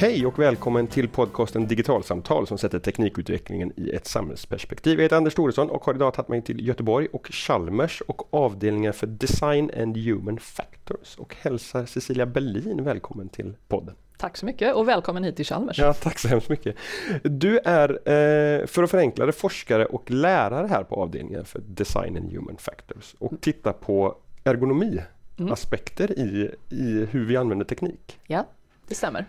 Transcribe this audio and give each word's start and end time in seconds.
Hej 0.00 0.26
och 0.26 0.38
välkommen 0.38 0.86
till 0.86 1.08
podcasten 1.08 1.66
Digitalsamtal 1.66 2.46
som 2.46 2.58
sätter 2.58 2.78
teknikutvecklingen 2.78 3.72
i 3.76 3.90
ett 3.90 4.06
samhällsperspektiv. 4.06 4.98
Jag 4.98 5.02
heter 5.02 5.16
Anders 5.16 5.34
Thoresson 5.34 5.70
och 5.70 5.84
har 5.84 5.94
idag 5.94 6.14
tagit 6.14 6.28
mig 6.28 6.42
till 6.42 6.66
Göteborg 6.66 7.08
och 7.12 7.26
Chalmers 7.26 8.00
och 8.00 8.34
avdelningen 8.34 8.92
för 8.92 9.06
Design 9.06 9.70
and 9.82 9.96
Human 9.96 10.38
Factors 10.38 11.16
och 11.16 11.36
hälsar 11.40 11.86
Cecilia 11.86 12.26
Berlin 12.26 12.84
välkommen 12.84 13.28
till 13.28 13.54
podden. 13.68 13.94
Tack 14.18 14.36
så 14.36 14.46
mycket 14.46 14.74
och 14.74 14.88
välkommen 14.88 15.24
hit 15.24 15.36
till 15.36 15.46
Chalmers. 15.46 15.78
Ja, 15.78 15.92
tack 15.92 16.18
så 16.18 16.28
hemskt 16.28 16.48
mycket. 16.48 16.76
Du 17.22 17.58
är, 17.58 17.90
eh, 17.90 18.66
för 18.66 18.82
att 18.82 18.90
förenkla 18.90 19.26
det, 19.26 19.32
forskare 19.32 19.86
och 19.86 20.10
lärare 20.10 20.66
här 20.66 20.84
på 20.84 20.94
avdelningen 20.94 21.44
för 21.44 21.60
Design 21.66 22.16
and 22.16 22.32
Human 22.32 22.56
Factors 22.58 23.14
och 23.18 23.40
tittar 23.40 23.72
på 23.72 24.16
ergonomi 24.44 25.00
mm. 25.38 25.52
aspekter 25.52 26.18
i, 26.18 26.54
i 26.68 27.06
hur 27.10 27.24
vi 27.24 27.36
använder 27.36 27.64
teknik. 27.64 28.18
Ja, 28.26 28.46
det 28.88 28.94
stämmer. 28.94 29.26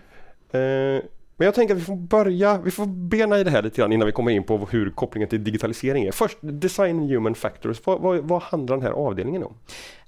Eh, 0.52 1.04
men 1.40 1.46
jag 1.46 1.56
tänker 1.56 1.74
att 1.76 1.82
vi 1.82 1.86
får 1.86 1.96
börja, 1.96 2.58
vi 2.58 2.72
får 2.72 2.86
bena 2.86 3.40
i 3.40 3.44
det 3.44 3.50
här 3.50 3.62
lite 3.62 3.78
grann 3.82 3.92
innan 3.92 4.06
vi 4.06 4.12
kommer 4.12 4.32
in 4.32 4.44
på 4.44 4.58
hur 4.72 4.90
kopplingen 4.90 5.30
till 5.30 5.44
digitalisering 5.44 6.04
är. 6.04 6.12
Först 6.12 6.38
Design 6.42 7.00
Human 7.00 7.36
Factors, 7.36 7.82
vad, 7.86 8.02
vad, 8.02 8.18
vad 8.18 8.42
handlar 8.42 8.76
den 8.76 8.86
här 8.86 8.92
avdelningen 8.92 9.44
om? 9.44 9.54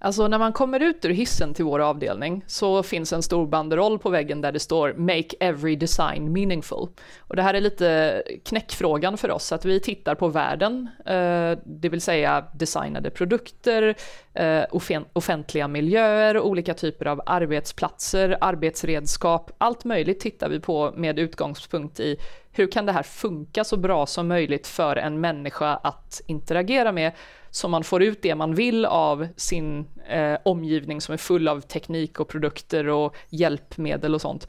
Alltså 0.04 0.28
när 0.28 0.40
man 0.40 0.54
kommer 0.54 0.80
ut 0.80 1.06
ur 1.06 1.10
hissen 1.10 1.54
till 1.54 1.66
vår 1.66 1.80
avdelning 1.80 2.44
så 2.48 2.84
finns 2.84 3.14
en 3.14 3.24
stor 3.24 3.48
banderoll 3.48 4.00
på 4.00 4.10
väggen 4.10 4.42
där 4.42 4.52
det 4.52 4.60
står 4.60 4.94
“Make 4.94 5.36
every 5.40 5.76
design 5.76 6.34
meaningful”. 6.34 6.88
Och 7.20 7.36
det 7.36 7.42
här 7.42 7.54
är 7.54 7.62
lite 7.62 8.24
knäckfrågan 8.46 9.18
för 9.18 9.32
oss, 9.32 9.52
att 9.52 9.66
vi 9.66 9.80
tittar 9.80 10.16
på 10.16 10.28
världen, 10.28 10.90
eh, 11.06 11.58
det 11.66 11.90
vill 11.90 12.02
säga 12.02 12.46
designade 12.54 13.10
produkter, 13.10 13.96
eh, 14.34 14.64
offentliga 15.14 15.68
miljöer, 15.68 16.40
olika 16.40 16.74
typer 16.74 17.06
av 17.06 17.22
arbetsplatser, 17.26 18.38
arbetsredskap, 18.42 19.52
allt 19.58 19.84
möjligt 19.84 20.20
tittar 20.20 20.50
vi 20.50 20.60
på 20.60 20.94
med 20.96 21.20
utgångspunkt 21.20 22.00
i 22.00 22.18
hur 22.52 22.72
kan 22.72 22.86
det 22.86 22.92
här 22.92 23.04
funka 23.04 23.64
så 23.64 23.78
bra 23.78 24.06
som 24.06 24.28
möjligt 24.28 24.68
för 24.68 24.96
en 24.96 25.22
människa 25.22 25.76
att 25.76 26.22
interagera 26.28 26.92
med 26.92 27.12
så 27.50 27.68
man 27.68 27.84
får 27.84 28.04
ut 28.04 28.22
det 28.22 28.36
man 28.36 28.56
vill 28.56 28.86
av 28.86 29.28
sin 29.36 29.88
eh, 30.08 30.38
omgivning 30.46 31.02
som 31.02 31.14
är 31.14 31.18
full 31.18 31.48
av 31.48 31.62
teknik 31.62 32.20
och 32.20 32.28
produkter 32.28 32.88
och 32.88 33.16
hjälpmedel 33.30 34.16
och 34.16 34.22
sånt. 34.22 34.48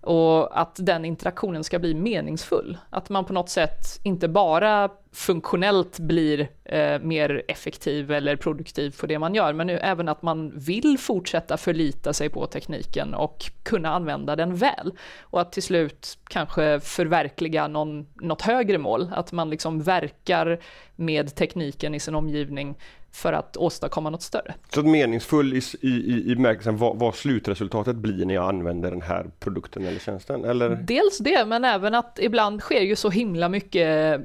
Och 0.00 0.60
att 0.60 0.76
den 0.78 1.04
interaktionen 1.04 1.64
ska 1.64 1.78
bli 1.78 1.94
meningsfull. 1.94 2.78
Att 2.90 3.08
man 3.08 3.24
på 3.24 3.32
något 3.32 3.48
sätt 3.48 4.00
inte 4.02 4.28
bara 4.28 4.90
funktionellt 5.12 5.98
blir 5.98 6.48
eh, 6.64 6.98
mer 7.00 7.42
effektiv 7.48 8.12
eller 8.12 8.36
produktiv 8.36 8.90
för 8.90 9.06
det 9.06 9.18
man 9.18 9.34
gör, 9.34 9.52
men 9.52 9.66
nu 9.66 9.78
även 9.78 10.08
att 10.08 10.22
man 10.22 10.58
vill 10.58 10.98
fortsätta 10.98 11.56
förlita 11.56 12.12
sig 12.12 12.28
på 12.28 12.46
tekniken 12.46 13.14
och 13.14 13.50
kunna 13.62 13.88
använda 13.88 14.36
den 14.36 14.56
väl. 14.56 14.92
Och 15.20 15.40
att 15.40 15.52
till 15.52 15.62
slut 15.62 16.18
kanske 16.28 16.80
förverkliga 16.80 17.68
någon, 17.68 18.06
något 18.14 18.42
högre 18.42 18.78
mål, 18.78 19.10
att 19.12 19.32
man 19.32 19.50
liksom 19.50 19.82
verkar 19.82 20.60
med 20.96 21.34
tekniken 21.34 21.94
i 21.94 22.00
sin 22.00 22.14
omgivning 22.14 22.76
för 23.12 23.32
att 23.32 23.56
åstadkomma 23.56 24.10
något 24.10 24.22
större. 24.22 24.54
Så 24.74 24.82
meningsfull 24.82 25.54
i, 25.54 25.62
i, 25.80 26.32
i 26.32 26.36
märkelsen 26.36 26.76
vad, 26.76 26.98
vad, 26.98 27.14
slutresultatet 27.14 27.96
blir 27.96 28.26
när 28.26 28.34
jag 28.34 28.48
använder 28.48 28.90
den 28.90 29.02
här 29.02 29.30
produkten 29.40 29.86
eller 29.86 29.98
tjänsten? 29.98 30.44
Eller? 30.44 30.70
Dels 30.70 31.18
det, 31.18 31.44
men 31.44 31.64
även 31.64 31.94
att 31.94 32.18
ibland 32.22 32.60
sker 32.60 32.80
ju 32.80 32.96
så 32.96 33.10
himla 33.10 33.48
mycket 33.48 34.20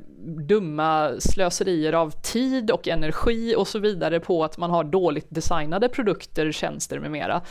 dumma 0.48 1.12
slöserier 1.20 1.94
av 1.94 2.09
tid 2.09 2.72
och 2.72 2.88
energi 2.88 3.56
och 3.58 3.67
så 3.67 3.80
vidare 3.80 4.20
på 4.20 4.44
att 4.44 4.58
man 4.58 4.70
har 4.70 4.84
dåligt 4.84 5.28
designade 5.30 5.90
produkter, 5.90 6.52
tjänster 6.52 7.00
med 7.00 7.12
mera. 7.12 7.42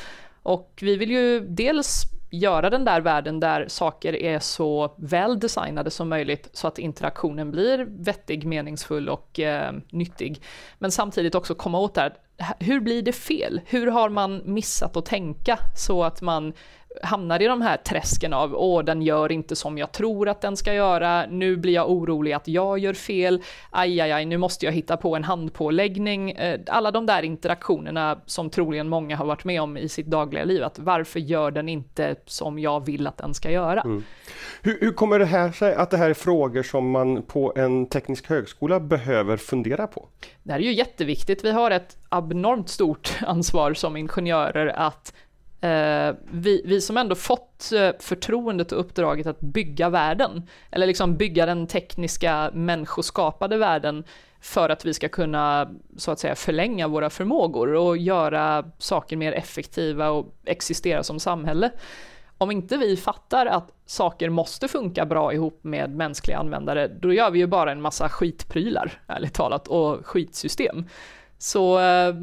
Och 0.43 0.79
vi 0.83 0.97
vill 0.97 1.11
ju 1.11 1.41
dels 1.41 2.03
göra 2.33 2.71
den 2.71 2.85
där 2.85 3.01
världen 3.01 3.41
där 3.41 3.69
saker 3.69 4.17
är 4.17 4.39
så 4.39 4.95
väl 4.97 5.41
designade 5.41 5.91
som 5.91 6.09
möjligt 6.09 6.49
så 6.53 6.69
att 6.69 6.79
interaktionen 6.79 7.51
blir 7.51 7.87
vettig, 7.89 8.47
meningsfull 8.47 9.09
och 9.09 9.41
eh, 9.41 9.73
nyttig. 9.91 10.43
Men 10.79 10.91
samtidigt 10.91 11.35
också 11.35 11.55
komma 11.55 11.79
åt 11.79 11.95
det 11.95 12.01
här, 12.01 12.17
hur 12.59 12.81
blir 12.81 13.03
det 13.03 13.13
fel? 13.13 13.61
Hur 13.67 13.87
har 13.87 14.09
man 14.09 14.43
missat 14.45 14.97
att 14.97 15.07
tänka 15.07 15.59
så 15.77 16.05
att 16.05 16.23
man 16.23 16.53
hamnar 17.03 17.43
i 17.43 17.47
de 17.47 17.63
här 17.63 17.77
träsken 17.77 18.33
av 18.33 18.55
åh, 18.55 18.85
den 18.85 19.03
gör 19.03 19.33
inte 19.33 19.57
som 19.57 19.79
jag 19.79 19.93
tror 19.93 20.29
att 20.29 20.41
den 20.41 20.57
ska 20.57 20.75
göra, 20.75 21.27
nu 21.27 21.57
blir 21.57 21.73
jag 21.73 21.91
orolig 21.91 22.33
att 22.33 22.49
jag 22.49 22.79
gör 22.79 22.95
fel, 22.95 23.43
aj, 23.71 24.01
aj, 24.01 24.13
aj, 24.13 24.25
nu 24.25 24.37
måste 24.37 24.67
jag 24.67 24.73
hitta 24.73 24.97
på 24.97 25.17
en 25.17 25.25
handpåläggning. 25.25 26.31
Eh, 26.31 26.61
alla 26.67 26.91
de 26.91 27.07
där 27.07 27.23
interaktionerna 27.23 28.19
som 28.27 28.51
troligen 28.51 28.89
många 28.89 29.17
har 29.17 29.27
varit 29.27 29.45
med 29.45 29.63
om 29.63 29.77
i 29.77 29.89
sitt 29.89 30.07
dagliga 30.07 30.45
liv, 30.45 30.65
att 30.65 30.79
varför 30.79 31.21
gör 31.21 31.51
den 31.51 31.69
inte 31.69 32.17
som 32.27 32.59
jag 32.59 32.87
vill 32.87 33.07
att 33.07 33.17
den 33.17 33.35
ska 33.35 33.51
göra? 33.51 33.81
Mm. 33.81 34.05
Hur, 34.63 34.81
hur 34.81 34.93
kommer 34.93 35.19
det 35.19 35.27
här 35.27 35.53
sig 35.53 35.75
att 35.75 35.91
det 35.91 35.97
här 35.97 36.11
är 36.11 36.15
frågor 36.15 36.63
som 36.63 36.91
man 36.91 37.23
på 37.23 37.53
en 37.57 37.87
teknisk 37.87 38.29
högskola 38.29 38.81
behöver 38.81 39.37
fundera 39.37 39.87
på? 39.87 40.09
Det 40.43 40.53
här 40.53 40.59
är 40.59 40.65
ju 40.65 40.73
jätteviktigt. 40.73 41.45
Vi 41.45 41.51
har 41.51 41.71
ett 41.71 41.97
abnormt 42.09 42.69
stort 42.69 43.19
ansvar 43.27 43.75
som 43.75 43.97
ingenjörer 43.97 44.67
att 44.67 45.13
Eh, 45.63 46.15
vi, 46.31 46.63
vi 46.65 46.81
som 46.81 46.97
ändå 46.97 47.15
fått 47.15 47.73
eh, 47.73 47.91
förtroendet 47.99 48.73
och 48.73 48.81
uppdraget 48.81 49.27
att 49.27 49.41
bygga 49.41 49.89
världen, 49.89 50.43
eller 50.71 50.87
liksom 50.87 51.17
bygga 51.17 51.47
den 51.47 51.67
tekniska 51.67 52.51
människoskapade 52.55 53.57
världen 53.57 54.05
för 54.41 54.69
att 54.69 54.85
vi 54.85 54.95
ska 54.95 55.09
kunna 55.09 55.71
så 55.97 56.11
att 56.11 56.19
säga 56.19 56.35
förlänga 56.35 56.89
våra 56.89 57.11
förmågor 57.11 57.75
och 57.75 57.97
göra 57.97 58.65
saker 58.79 59.17
mer 59.17 59.33
effektiva 59.33 60.11
och 60.11 60.35
existera 60.45 61.03
som 61.03 61.21
samhälle. 61.21 61.71
Om 62.39 62.51
inte 62.51 62.77
vi 62.77 62.97
fattar 62.97 63.47
att 63.47 63.73
saker 63.87 64.31
måste 64.31 64.69
funka 64.69 65.07
bra 65.07 65.33
ihop 65.33 65.65
med 65.65 65.91
mänskliga 65.91 66.39
användare, 66.39 66.89
då 66.89 67.13
gör 67.13 67.31
vi 67.31 67.39
ju 67.39 67.47
bara 67.47 67.73
en 67.73 67.81
massa 67.81 68.09
skitprylar, 68.09 69.03
ärligt 69.07 69.35
talat, 69.35 69.69
och 69.69 70.07
skitsystem. 70.07 70.85
Så 71.39 71.79
eh, 71.79 72.15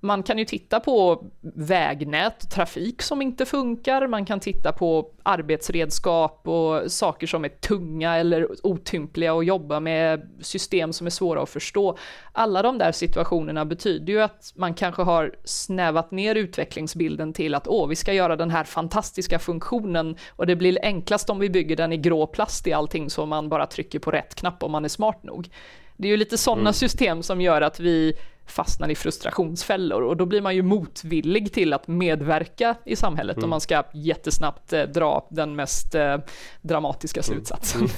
man 0.00 0.22
kan 0.22 0.38
ju 0.38 0.44
titta 0.44 0.80
på 0.80 1.26
vägnät 1.40 2.42
och 2.42 2.50
trafik 2.50 3.02
som 3.02 3.22
inte 3.22 3.46
funkar, 3.46 4.06
man 4.06 4.24
kan 4.24 4.40
titta 4.40 4.72
på 4.72 5.10
arbetsredskap 5.22 6.48
och 6.48 6.92
saker 6.92 7.26
som 7.26 7.44
är 7.44 7.48
tunga 7.48 8.16
eller 8.16 8.66
otympliga 8.66 9.34
och 9.34 9.44
jobba 9.44 9.80
med 9.80 10.30
system 10.40 10.92
som 10.92 11.06
är 11.06 11.10
svåra 11.10 11.42
att 11.42 11.48
förstå. 11.48 11.98
Alla 12.32 12.62
de 12.62 12.78
där 12.78 12.92
situationerna 12.92 13.64
betyder 13.64 14.12
ju 14.12 14.20
att 14.20 14.52
man 14.56 14.74
kanske 14.74 15.02
har 15.02 15.34
snävat 15.44 16.10
ner 16.10 16.34
utvecklingsbilden 16.34 17.32
till 17.32 17.54
att 17.54 17.68
åh, 17.68 17.88
vi 17.88 17.96
ska 17.96 18.12
göra 18.12 18.36
den 18.36 18.50
här 18.50 18.64
fantastiska 18.64 19.38
funktionen 19.38 20.16
och 20.30 20.46
det 20.46 20.56
blir 20.56 20.78
enklast 20.82 21.30
om 21.30 21.38
vi 21.38 21.50
bygger 21.50 21.76
den 21.76 21.92
i 21.92 21.96
grå 21.96 22.26
plast 22.26 22.66
i 22.66 22.72
allting 22.72 23.10
så 23.10 23.26
man 23.26 23.48
bara 23.48 23.66
trycker 23.66 23.98
på 23.98 24.10
rätt 24.10 24.34
knapp 24.34 24.62
om 24.62 24.72
man 24.72 24.84
är 24.84 24.88
smart 24.88 25.22
nog. 25.22 25.48
Det 25.96 26.08
är 26.08 26.10
ju 26.10 26.16
lite 26.16 26.38
sådana 26.38 26.60
mm. 26.60 26.72
system 26.72 27.22
som 27.22 27.40
gör 27.40 27.62
att 27.62 27.80
vi 27.80 28.14
fastnar 28.50 28.90
i 28.90 28.94
frustrationsfällor 28.94 30.02
och 30.02 30.16
då 30.16 30.26
blir 30.26 30.40
man 30.40 30.54
ju 30.54 30.62
motvillig 30.62 31.52
till 31.52 31.72
att 31.72 31.88
medverka 31.88 32.74
i 32.84 32.96
samhället 32.96 33.36
mm. 33.36 33.44
om 33.44 33.50
man 33.50 33.60
ska 33.60 33.82
jättesnabbt 33.94 34.72
eh, 34.72 34.82
dra 34.82 35.26
den 35.30 35.56
mest 35.56 35.94
eh, 35.94 36.16
dramatiska 36.62 37.22
slutsatsen. 37.22 37.80
Mm. 37.80 37.90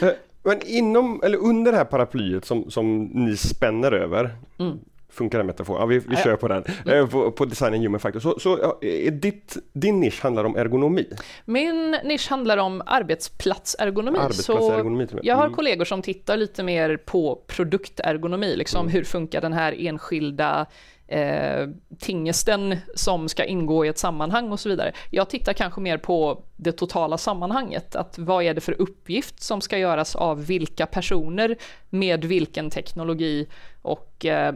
Mm. 0.00 0.14
Men 0.42 0.62
inom, 0.66 1.22
eller 1.24 1.38
under 1.38 1.72
det 1.72 1.78
här 1.78 1.84
paraplyet 1.84 2.44
som, 2.44 2.70
som 2.70 3.04
ni 3.04 3.36
spänner 3.36 3.92
över, 3.92 4.36
mm 4.58 4.78
funkar 5.16 5.38
den 5.38 5.46
metaforen? 5.46 5.80
Ja, 5.80 5.86
vi, 5.86 5.98
vi 5.98 6.16
kör 6.16 6.36
på 6.36 6.48
den. 6.48 6.64
Mm. 6.84 6.98
Eh, 6.98 7.06
på, 7.08 7.30
på 7.30 7.44
design 7.44 7.82
human 7.82 8.00
factor. 8.00 8.20
Så, 8.20 8.38
så 8.38 8.78
ditt, 9.12 9.56
din 9.72 10.00
nisch 10.00 10.22
handlar 10.22 10.44
om 10.44 10.56
ergonomi? 10.56 11.06
Min 11.44 11.90
nisch 12.04 12.30
handlar 12.30 12.56
om 12.56 12.82
arbetsplatsergonomi. 12.86 14.18
arbetsplatsergonomi 14.18 15.06
så 15.06 15.18
jag 15.22 15.36
har 15.36 15.44
mm. 15.44 15.54
kollegor 15.54 15.84
som 15.84 16.02
tittar 16.02 16.36
lite 16.36 16.62
mer 16.62 16.96
på 16.96 17.42
produktergonomi, 17.46 18.56
liksom 18.56 18.80
mm. 18.80 18.92
hur 18.92 19.04
funkar 19.04 19.40
den 19.40 19.52
här 19.52 19.74
enskilda 19.78 20.66
eh, 21.08 21.68
tingesten 21.98 22.76
som 22.94 23.28
ska 23.28 23.44
ingå 23.44 23.84
i 23.84 23.88
ett 23.88 23.98
sammanhang 23.98 24.52
och 24.52 24.60
så 24.60 24.68
vidare. 24.68 24.92
Jag 25.10 25.30
tittar 25.30 25.52
kanske 25.52 25.80
mer 25.80 25.98
på 25.98 26.42
det 26.56 26.72
totala 26.72 27.18
sammanhanget, 27.18 27.96
att 27.96 28.18
vad 28.18 28.44
är 28.44 28.54
det 28.54 28.60
för 28.60 28.80
uppgift 28.80 29.42
som 29.42 29.60
ska 29.60 29.78
göras 29.78 30.16
av 30.16 30.46
vilka 30.46 30.86
personer 30.86 31.56
med 31.90 32.24
vilken 32.24 32.70
teknologi 32.70 33.48
och 33.82 34.26
eh, 34.26 34.54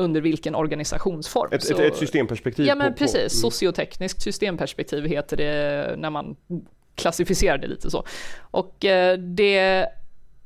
under 0.00 0.20
vilken 0.20 0.54
organisationsform. 0.54 1.52
Ett, 1.52 1.62
så, 1.62 1.82
ett, 1.82 1.96
systemperspektiv? 1.96 2.66
Ja 2.66 2.74
men 2.74 2.92
på, 2.92 2.98
precis, 2.98 3.14
på, 3.14 3.18
mm. 3.18 3.28
sociotekniskt 3.30 4.22
systemperspektiv 4.22 5.04
heter 5.04 5.36
det 5.36 5.94
när 5.96 6.10
man 6.10 6.36
klassificerar 6.94 7.58
det 7.58 7.66
lite 7.66 7.90
så. 7.90 8.04
Och 8.40 8.84
eh, 8.84 9.18
det 9.18 9.86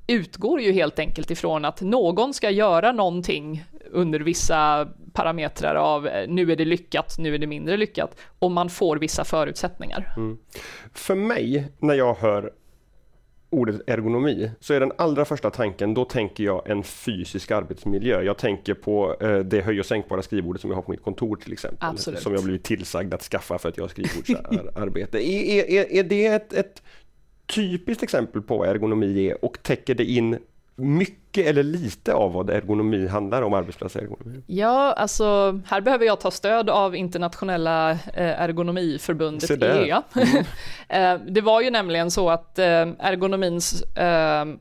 utgår 0.07 0.61
ju 0.61 0.73
helt 0.73 0.99
enkelt 0.99 1.31
ifrån 1.31 1.65
att 1.65 1.81
någon 1.81 2.35
ska 2.35 2.51
göra 2.51 2.93
någonting 2.93 3.65
under 3.91 4.21
vissa 4.21 4.89
parametrar 5.13 5.75
av 5.75 6.07
eh, 6.07 6.29
nu 6.29 6.53
är 6.53 6.57
det 6.57 6.65
lyckat, 6.65 7.15
nu 7.19 7.35
är 7.35 7.39
det 7.39 7.47
mindre 7.47 7.77
lyckat 7.77 8.17
och 8.39 8.51
man 8.51 8.71
får 8.71 8.97
vissa 8.97 9.25
förutsättningar. 9.25 10.15
Mm. 10.17 10.39
För 10.93 11.15
mig, 11.15 11.73
när 11.79 11.95
jag 11.95 12.15
hör 12.15 12.53
ordet 13.55 13.81
ergonomi 13.87 14.51
så 14.61 14.75
är 14.75 14.81
den 14.81 14.93
allra 14.99 15.25
första 15.25 15.51
tanken, 15.51 15.95
då 15.95 16.05
tänker 16.05 16.45
jag 16.45 16.71
en 16.71 16.83
fysisk 16.83 17.51
arbetsmiljö. 17.51 18.23
Jag 18.23 18.39
tänker 18.39 18.75
på 18.75 19.17
eh, 19.21 19.39
det 19.39 19.61
höj 19.61 19.81
och 19.81 19.87
sänkbara 19.87 20.23
skrivbordet 20.23 20.61
som 20.61 20.71
jag 20.71 20.77
har 20.77 20.83
på 20.83 20.91
mitt 20.91 21.03
kontor 21.03 21.37
till 21.37 21.53
exempel. 21.53 21.89
Absolut. 21.89 22.21
Som 22.21 22.35
jag 22.35 22.45
blivit 22.45 22.65
tillsagd 22.65 23.15
att 23.15 23.23
skaffa 23.23 23.59
för 23.59 23.69
att 23.69 23.77
jag 23.77 23.85
har 23.85 23.89
skrivbordsarbete. 23.89 25.19
är, 25.29 25.71
är, 25.71 25.93
är 25.93 26.03
det 26.03 26.27
ett, 26.27 26.53
ett 26.53 26.83
typiskt 27.47 28.03
exempel 28.03 28.43
på 28.43 28.59
vad 28.59 28.69
ergonomi 28.69 29.29
är 29.29 29.45
och 29.45 29.63
täcker 29.63 29.95
det 29.95 30.05
in 30.05 30.39
mycket 30.77 31.24
eller 31.43 31.63
lite 31.63 32.15
av 32.15 32.33
vad 32.33 32.51
ergonomi 32.51 33.07
handlar 33.07 33.43
om, 33.43 33.55
arbetsplatsergonomi? 33.55 34.43
Ja, 34.47 34.93
alltså 34.93 35.61
här 35.67 35.81
behöver 35.81 36.07
jag 36.07 36.21
ta 36.21 36.31
stöd 36.31 36.71
av 36.71 36.97
internationella 36.97 37.91
eh, 37.91 38.41
ergonomiförbundet 38.41 39.63
EA. 39.63 40.03
Mm. 40.15 40.45
Eh, 40.89 41.21
det 41.29 41.41
var 41.41 41.61
ju 41.61 41.71
nämligen 41.71 42.11
så 42.11 42.31
att 42.31 42.59
eh, 42.59 42.67
ergonomins 42.99 43.85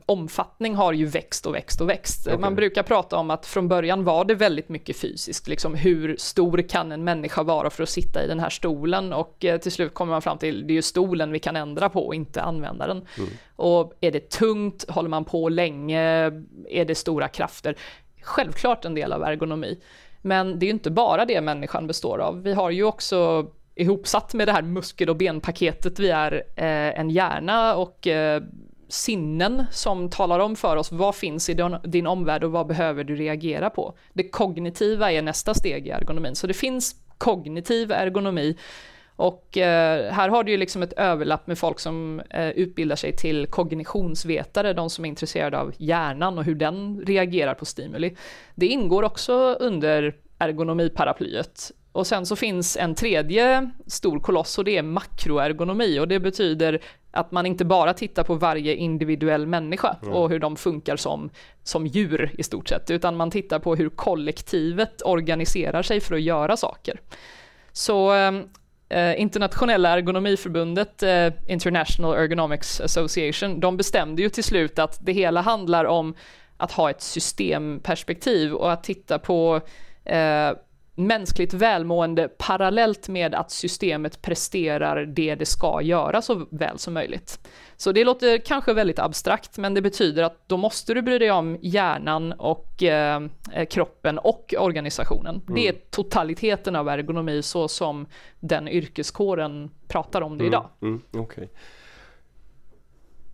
omfattning 0.06 0.74
har 0.74 0.92
ju 0.92 1.06
växt 1.06 1.46
och 1.46 1.54
växt 1.54 1.80
och 1.80 1.88
växt. 1.88 2.26
Okay. 2.26 2.38
Man 2.38 2.54
brukar 2.54 2.82
prata 2.82 3.16
om 3.16 3.30
att 3.30 3.46
från 3.46 3.68
början 3.68 4.04
var 4.04 4.24
det 4.24 4.34
väldigt 4.34 4.68
mycket 4.68 4.96
fysiskt, 4.96 5.48
liksom 5.48 5.74
hur 5.74 6.16
stor 6.18 6.68
kan 6.68 6.92
en 6.92 7.04
människa 7.04 7.42
vara 7.42 7.70
för 7.70 7.82
att 7.82 7.88
sitta 7.88 8.24
i 8.24 8.26
den 8.26 8.40
här 8.40 8.50
stolen 8.50 9.12
och 9.12 9.36
till 9.62 9.72
slut 9.72 9.94
kommer 9.94 10.12
man 10.12 10.22
fram 10.22 10.38
till 10.38 10.66
det 10.66 10.72
är 10.72 10.74
ju 10.74 10.82
stolen 10.82 11.32
vi 11.32 11.38
kan 11.38 11.56
ändra 11.56 11.88
på 11.88 12.06
och 12.06 12.14
inte 12.14 12.42
användaren. 12.42 13.06
Mm. 13.18 13.30
Och 13.56 13.92
är 14.00 14.10
det 14.10 14.30
tungt, 14.30 14.90
håller 14.90 15.08
man 15.08 15.24
på 15.24 15.48
länge, 15.48 16.32
är 16.70 16.84
det 16.84 16.94
stora 16.94 17.28
krafter? 17.28 17.76
Självklart 18.22 18.84
en 18.84 18.94
del 18.94 19.12
av 19.12 19.22
ergonomi. 19.22 19.78
Men 20.22 20.58
det 20.58 20.64
är 20.64 20.68
ju 20.68 20.72
inte 20.72 20.90
bara 20.90 21.24
det 21.24 21.40
människan 21.40 21.86
består 21.86 22.18
av. 22.18 22.42
Vi 22.42 22.52
har 22.52 22.70
ju 22.70 22.84
också 22.84 23.46
ihopsatt 23.74 24.34
med 24.34 24.48
det 24.48 24.52
här 24.52 24.62
muskel 24.62 25.10
och 25.10 25.16
benpaketet 25.16 25.98
vi 25.98 26.10
är 26.10 26.32
eh, 26.56 27.00
en 27.00 27.10
hjärna 27.10 27.74
och 27.74 28.06
eh, 28.06 28.42
sinnen 28.88 29.64
som 29.70 30.10
talar 30.10 30.38
om 30.38 30.56
för 30.56 30.76
oss 30.76 30.92
vad 30.92 31.14
finns 31.14 31.48
i 31.48 31.54
din, 31.54 31.76
din 31.84 32.06
omvärld 32.06 32.44
och 32.44 32.52
vad 32.52 32.66
behöver 32.66 33.04
du 33.04 33.16
reagera 33.16 33.70
på. 33.70 33.94
Det 34.12 34.28
kognitiva 34.28 35.12
är 35.12 35.22
nästa 35.22 35.54
steg 35.54 35.86
i 35.86 35.90
ergonomin, 35.90 36.34
så 36.34 36.46
det 36.46 36.54
finns 36.54 36.96
kognitiv 37.18 37.92
ergonomi 37.92 38.56
och 39.16 39.58
eh, 39.58 40.12
här 40.12 40.28
har 40.28 40.44
du 40.44 40.50
ju 40.50 40.56
liksom 40.56 40.82
ett 40.82 40.92
överlapp 40.92 41.46
med 41.46 41.58
folk 41.58 41.80
som 41.80 42.22
eh, 42.30 42.48
utbildar 42.48 42.96
sig 42.96 43.16
till 43.16 43.46
kognitionsvetare, 43.46 44.72
de 44.72 44.90
som 44.90 45.04
är 45.04 45.08
intresserade 45.08 45.58
av 45.58 45.72
hjärnan 45.78 46.38
och 46.38 46.44
hur 46.44 46.54
den 46.54 47.02
reagerar 47.06 47.54
på 47.54 47.64
stimuli. 47.64 48.16
Det 48.54 48.66
ingår 48.66 49.02
också 49.02 49.56
under 49.60 50.14
ergonomiparaplyet. 50.38 51.72
Och 51.92 52.06
sen 52.06 52.26
så 52.26 52.36
finns 52.36 52.76
en 52.76 52.94
tredje 52.94 53.70
stor 53.86 54.20
koloss 54.20 54.58
och 54.58 54.64
det 54.64 54.76
är 54.76 54.82
makroergonomi 54.82 55.98
och 55.98 56.08
det 56.08 56.20
betyder 56.20 56.80
att 57.10 57.32
man 57.32 57.46
inte 57.46 57.64
bara 57.64 57.94
tittar 57.94 58.24
på 58.24 58.34
varje 58.34 58.74
individuell 58.74 59.46
människa 59.46 59.96
mm. 60.02 60.14
och 60.14 60.30
hur 60.30 60.38
de 60.38 60.56
funkar 60.56 60.96
som, 60.96 61.30
som 61.62 61.86
djur 61.86 62.30
i 62.38 62.42
stort 62.42 62.68
sett, 62.68 62.90
utan 62.90 63.16
man 63.16 63.30
tittar 63.30 63.58
på 63.58 63.74
hur 63.74 63.88
kollektivet 63.88 65.02
organiserar 65.04 65.82
sig 65.82 66.00
för 66.00 66.14
att 66.14 66.22
göra 66.22 66.56
saker. 66.56 67.00
Så 67.72 68.12
ehm, 68.12 68.48
Eh, 68.94 69.20
internationella 69.20 69.90
ergonomiförbundet, 69.90 71.02
eh, 71.02 71.32
International 71.46 72.16
Ergonomics 72.16 72.80
Association, 72.80 73.60
de 73.60 73.76
bestämde 73.76 74.22
ju 74.22 74.28
till 74.28 74.44
slut 74.44 74.78
att 74.78 74.98
det 75.00 75.12
hela 75.12 75.40
handlar 75.40 75.84
om 75.84 76.14
att 76.56 76.72
ha 76.72 76.90
ett 76.90 77.02
systemperspektiv 77.02 78.52
och 78.52 78.72
att 78.72 78.84
titta 78.84 79.18
på 79.18 79.60
eh, 80.04 80.50
mänskligt 80.94 81.54
välmående 81.54 82.28
parallellt 82.28 83.08
med 83.08 83.34
att 83.34 83.50
systemet 83.50 84.22
presterar 84.22 85.06
det 85.06 85.34
det 85.34 85.46
ska 85.46 85.82
göra 85.82 86.22
så 86.22 86.46
väl 86.50 86.78
som 86.78 86.94
möjligt. 86.94 87.48
Så 87.76 87.92
det 87.92 88.04
låter 88.04 88.38
kanske 88.38 88.72
väldigt 88.72 88.98
abstrakt, 88.98 89.58
men 89.58 89.74
det 89.74 89.82
betyder 89.82 90.22
att 90.22 90.48
då 90.48 90.56
måste 90.56 90.94
du 90.94 91.02
bry 91.02 91.18
dig 91.18 91.30
om 91.30 91.58
hjärnan 91.62 92.32
och 92.32 92.82
eh, 92.82 93.22
kroppen 93.70 94.18
och 94.18 94.54
organisationen. 94.58 95.34
Mm. 95.34 95.54
Det 95.54 95.68
är 95.68 95.74
totaliteten 95.90 96.76
av 96.76 96.88
ergonomi 96.88 97.42
så 97.42 97.68
som 97.68 98.06
den 98.40 98.68
yrkeskåren 98.68 99.70
pratar 99.88 100.20
om 100.20 100.38
det 100.38 100.44
mm. 100.44 100.52
idag. 100.52 100.68
Mm. 100.82 101.02
Okay. 101.12 101.48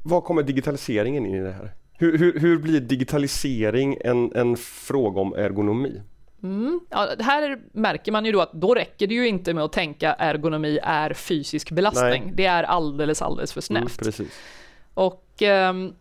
Var 0.02 0.20
kommer 0.20 0.42
digitaliseringen 0.42 1.26
in 1.26 1.34
i 1.34 1.40
det 1.40 1.52
här? 1.52 1.72
Hur, 1.92 2.18
hur, 2.18 2.40
hur 2.40 2.58
blir 2.58 2.80
digitalisering 2.80 3.96
en, 4.04 4.32
en 4.34 4.56
fråga 4.56 5.20
om 5.20 5.34
ergonomi? 5.34 6.02
Mm. 6.42 6.80
Ja, 6.90 7.08
här 7.18 7.58
märker 7.72 8.12
man 8.12 8.24
ju 8.24 8.32
då 8.32 8.40
att 8.40 8.52
då 8.52 8.74
räcker 8.74 9.06
det 9.06 9.14
ju 9.14 9.28
inte 9.28 9.54
med 9.54 9.64
att 9.64 9.72
tänka 9.72 10.14
ergonomi 10.14 10.78
är 10.82 11.14
fysisk 11.14 11.70
belastning. 11.70 12.22
Nej. 12.24 12.32
Det 12.34 12.46
är 12.46 12.62
alldeles, 12.62 13.22
alldeles 13.22 13.52
för 13.52 13.60
snävt. 13.60 14.18
Mm, 14.18 14.30
och 14.94 15.42
um, 15.42 15.94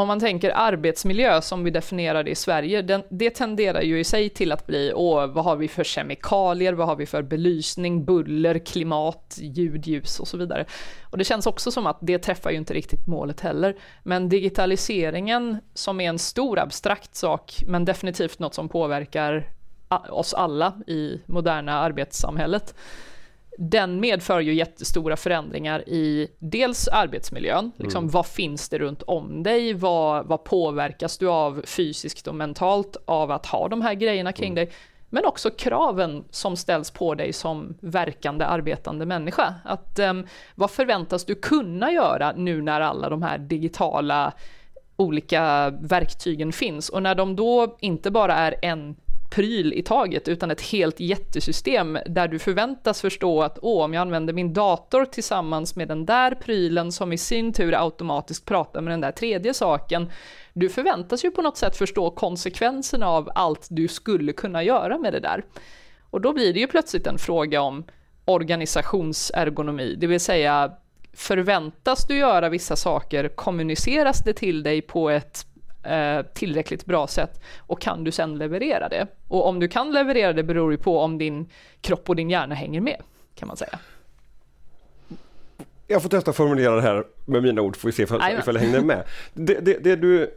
om 0.00 0.08
man 0.08 0.20
tänker 0.20 0.50
arbetsmiljö 0.54 1.40
som 1.40 1.64
vi 1.64 1.70
definierar 1.70 2.24
det 2.24 2.30
i 2.30 2.34
Sverige, 2.34 2.82
den, 2.82 3.02
det 3.08 3.30
tenderar 3.30 3.80
ju 3.80 4.00
i 4.00 4.04
sig 4.04 4.28
till 4.28 4.52
att 4.52 4.66
bli, 4.66 4.92
åh, 4.94 5.26
vad 5.26 5.44
har 5.44 5.56
vi 5.56 5.68
för 5.68 5.84
kemikalier, 5.84 6.72
vad 6.72 6.86
har 6.86 6.96
vi 6.96 7.06
för 7.06 7.22
belysning, 7.22 8.04
buller, 8.04 8.58
klimat, 8.58 9.38
ljud, 9.40 9.86
ljus 9.86 10.20
och 10.20 10.28
så 10.28 10.36
vidare. 10.36 10.64
Och 11.02 11.18
det 11.18 11.24
känns 11.24 11.46
också 11.46 11.70
som 11.70 11.86
att 11.86 11.98
det 12.00 12.18
träffar 12.18 12.50
ju 12.50 12.56
inte 12.56 12.74
riktigt 12.74 13.06
målet 13.06 13.40
heller. 13.40 13.76
Men 14.02 14.28
digitaliseringen, 14.28 15.60
som 15.74 16.00
är 16.00 16.08
en 16.08 16.18
stor 16.18 16.58
abstrakt 16.58 17.14
sak, 17.14 17.54
men 17.66 17.84
definitivt 17.84 18.38
något 18.38 18.54
som 18.54 18.68
påverkar 18.68 19.50
oss 20.10 20.34
alla 20.34 20.74
i 20.86 21.20
moderna 21.26 21.78
arbetssamhället, 21.78 22.74
den 23.58 24.00
medför 24.00 24.40
ju 24.40 24.54
jättestora 24.54 25.16
förändringar 25.16 25.88
i 25.88 26.28
dels 26.38 26.88
arbetsmiljön, 26.88 27.58
mm. 27.58 27.72
liksom, 27.76 28.08
vad 28.08 28.26
finns 28.26 28.68
det 28.68 28.78
runt 28.78 29.02
om 29.02 29.42
dig, 29.42 29.74
vad, 29.74 30.26
vad 30.26 30.44
påverkas 30.44 31.18
du 31.18 31.28
av 31.28 31.62
fysiskt 31.66 32.26
och 32.26 32.34
mentalt 32.34 32.96
av 33.04 33.30
att 33.30 33.46
ha 33.46 33.68
de 33.68 33.82
här 33.82 33.94
grejerna 33.94 34.32
kring 34.32 34.52
mm. 34.52 34.54
dig, 34.54 34.74
men 35.08 35.24
också 35.24 35.50
kraven 35.50 36.24
som 36.30 36.56
ställs 36.56 36.90
på 36.90 37.14
dig 37.14 37.32
som 37.32 37.74
verkande 37.80 38.44
arbetande 38.44 39.06
människa. 39.06 39.54
Att, 39.64 39.98
um, 39.98 40.26
vad 40.54 40.70
förväntas 40.70 41.24
du 41.24 41.34
kunna 41.34 41.92
göra 41.92 42.32
nu 42.36 42.62
när 42.62 42.80
alla 42.80 43.08
de 43.08 43.22
här 43.22 43.38
digitala 43.38 44.32
olika 44.96 45.70
verktygen 45.80 46.52
finns 46.52 46.88
och 46.88 47.02
när 47.02 47.14
de 47.14 47.36
då 47.36 47.76
inte 47.80 48.10
bara 48.10 48.34
är 48.34 48.54
en 48.62 48.96
pryl 49.30 49.72
i 49.72 49.82
taget 49.82 50.28
utan 50.28 50.50
ett 50.50 50.60
helt 50.60 51.00
jättesystem 51.00 51.98
där 52.06 52.28
du 52.28 52.38
förväntas 52.38 53.00
förstå 53.00 53.42
att 53.42 53.58
åh, 53.62 53.84
om 53.84 53.94
jag 53.94 54.00
använder 54.00 54.32
min 54.32 54.52
dator 54.52 55.04
tillsammans 55.04 55.76
med 55.76 55.88
den 55.88 56.06
där 56.06 56.34
prylen 56.34 56.92
som 56.92 57.12
i 57.12 57.18
sin 57.18 57.52
tur 57.52 57.82
automatiskt 57.84 58.44
pratar 58.44 58.80
med 58.80 58.92
den 58.92 59.00
där 59.00 59.12
tredje 59.12 59.54
saken. 59.54 60.10
Du 60.52 60.68
förväntas 60.68 61.24
ju 61.24 61.30
på 61.30 61.42
något 61.42 61.56
sätt 61.56 61.76
förstå 61.76 62.10
konsekvenserna 62.10 63.08
av 63.08 63.30
allt 63.34 63.66
du 63.70 63.88
skulle 63.88 64.32
kunna 64.32 64.62
göra 64.62 64.98
med 64.98 65.12
det 65.12 65.20
där. 65.20 65.44
Och 66.10 66.20
då 66.20 66.32
blir 66.32 66.52
det 66.54 66.60
ju 66.60 66.66
plötsligt 66.66 67.06
en 67.06 67.18
fråga 67.18 67.60
om 67.60 67.84
organisationsergonomi, 68.24 69.96
det 69.98 70.06
vill 70.06 70.20
säga 70.20 70.72
förväntas 71.12 72.06
du 72.06 72.18
göra 72.18 72.48
vissa 72.48 72.76
saker, 72.76 73.28
kommuniceras 73.28 74.24
det 74.24 74.32
till 74.32 74.62
dig 74.62 74.82
på 74.82 75.10
ett 75.10 75.46
eh, 75.82 76.22
tillräckligt 76.22 76.86
bra 76.86 77.06
sätt 77.06 77.40
och 77.58 77.80
kan 77.80 78.04
du 78.04 78.10
sen 78.10 78.38
leverera 78.38 78.88
det? 78.88 79.06
Och 79.28 79.46
om 79.46 79.60
du 79.60 79.68
kan 79.68 79.92
leverera 79.92 80.32
det 80.32 80.42
beror 80.42 80.72
ju 80.72 80.78
på 80.78 80.98
om 80.98 81.18
din 81.18 81.48
kropp 81.80 82.08
och 82.08 82.16
din 82.16 82.30
hjärna 82.30 82.54
hänger 82.54 82.80
med, 82.80 83.02
kan 83.34 83.48
man 83.48 83.56
säga. 83.56 83.78
Jag 85.86 86.02
får 86.02 86.08
testa 86.08 86.30
att 86.30 86.36
formulera 86.36 86.74
det 86.74 86.82
här 86.82 87.04
med 87.24 87.42
mina 87.42 87.62
ord, 87.62 87.76
får 87.76 87.88
vi 87.88 87.92
se 87.92 88.02
ifall, 88.02 88.22
ifall 88.38 88.54
jag 88.54 88.62
hänger 88.62 88.80
med. 88.80 89.04
Det, 89.34 89.54
det, 89.60 89.78
det, 89.84 89.96
du, 89.96 90.30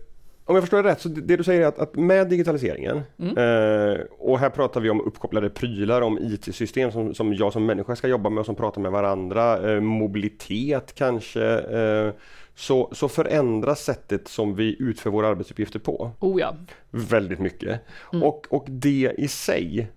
om 0.46 0.56
jag 0.56 0.64
förstår 0.64 0.84
det 0.84 0.90
rätt, 0.90 1.02
så 1.02 1.10
det, 1.10 1.36
du 1.38 1.44
säger 1.44 1.62
är 1.62 1.66
att, 1.66 1.80
att 1.80 1.96
med 1.96 2.30
digitaliseringen, 2.30 3.02
mm. 3.20 3.38
eh, 3.38 4.02
och 4.20 4.40
här 4.40 4.50
pratar 4.50 4.82
vi 4.82 4.90
om 4.90 5.02
uppkopplade 5.02 5.50
prylar, 5.50 6.02
om 6.02 6.18
IT-system 6.22 6.92
som, 6.92 7.14
som 7.14 7.34
jag 7.34 7.54
som 7.54 7.66
människa 7.66 7.96
ska 7.96 8.08
jobba 8.08 8.30
med 8.30 8.40
och 8.40 8.46
som 8.46 8.56
pratar 8.56 8.82
med 8.82 8.92
varandra, 8.92 9.72
eh, 9.72 9.80
mobilitet 9.80 10.96
kanske, 10.96 11.60
eh, 11.60 12.14
så, 12.56 12.90
så 12.92 13.10
förändras 13.10 13.84
sättet 13.84 14.28
som 14.28 14.56
vi 14.56 14.76
utför 14.80 15.10
våra 15.10 15.28
arbetsuppgifter 15.28 15.80
på. 15.80 16.12
Oh 16.20 16.40
ja. 16.40 16.56
Väldigt 16.90 17.40
mycket. 17.40 17.82
Mm. 18.14 18.24
Och, 18.24 18.48
och 18.50 18.66
det 18.68 19.14
i 19.18 19.28
sig 19.28 19.88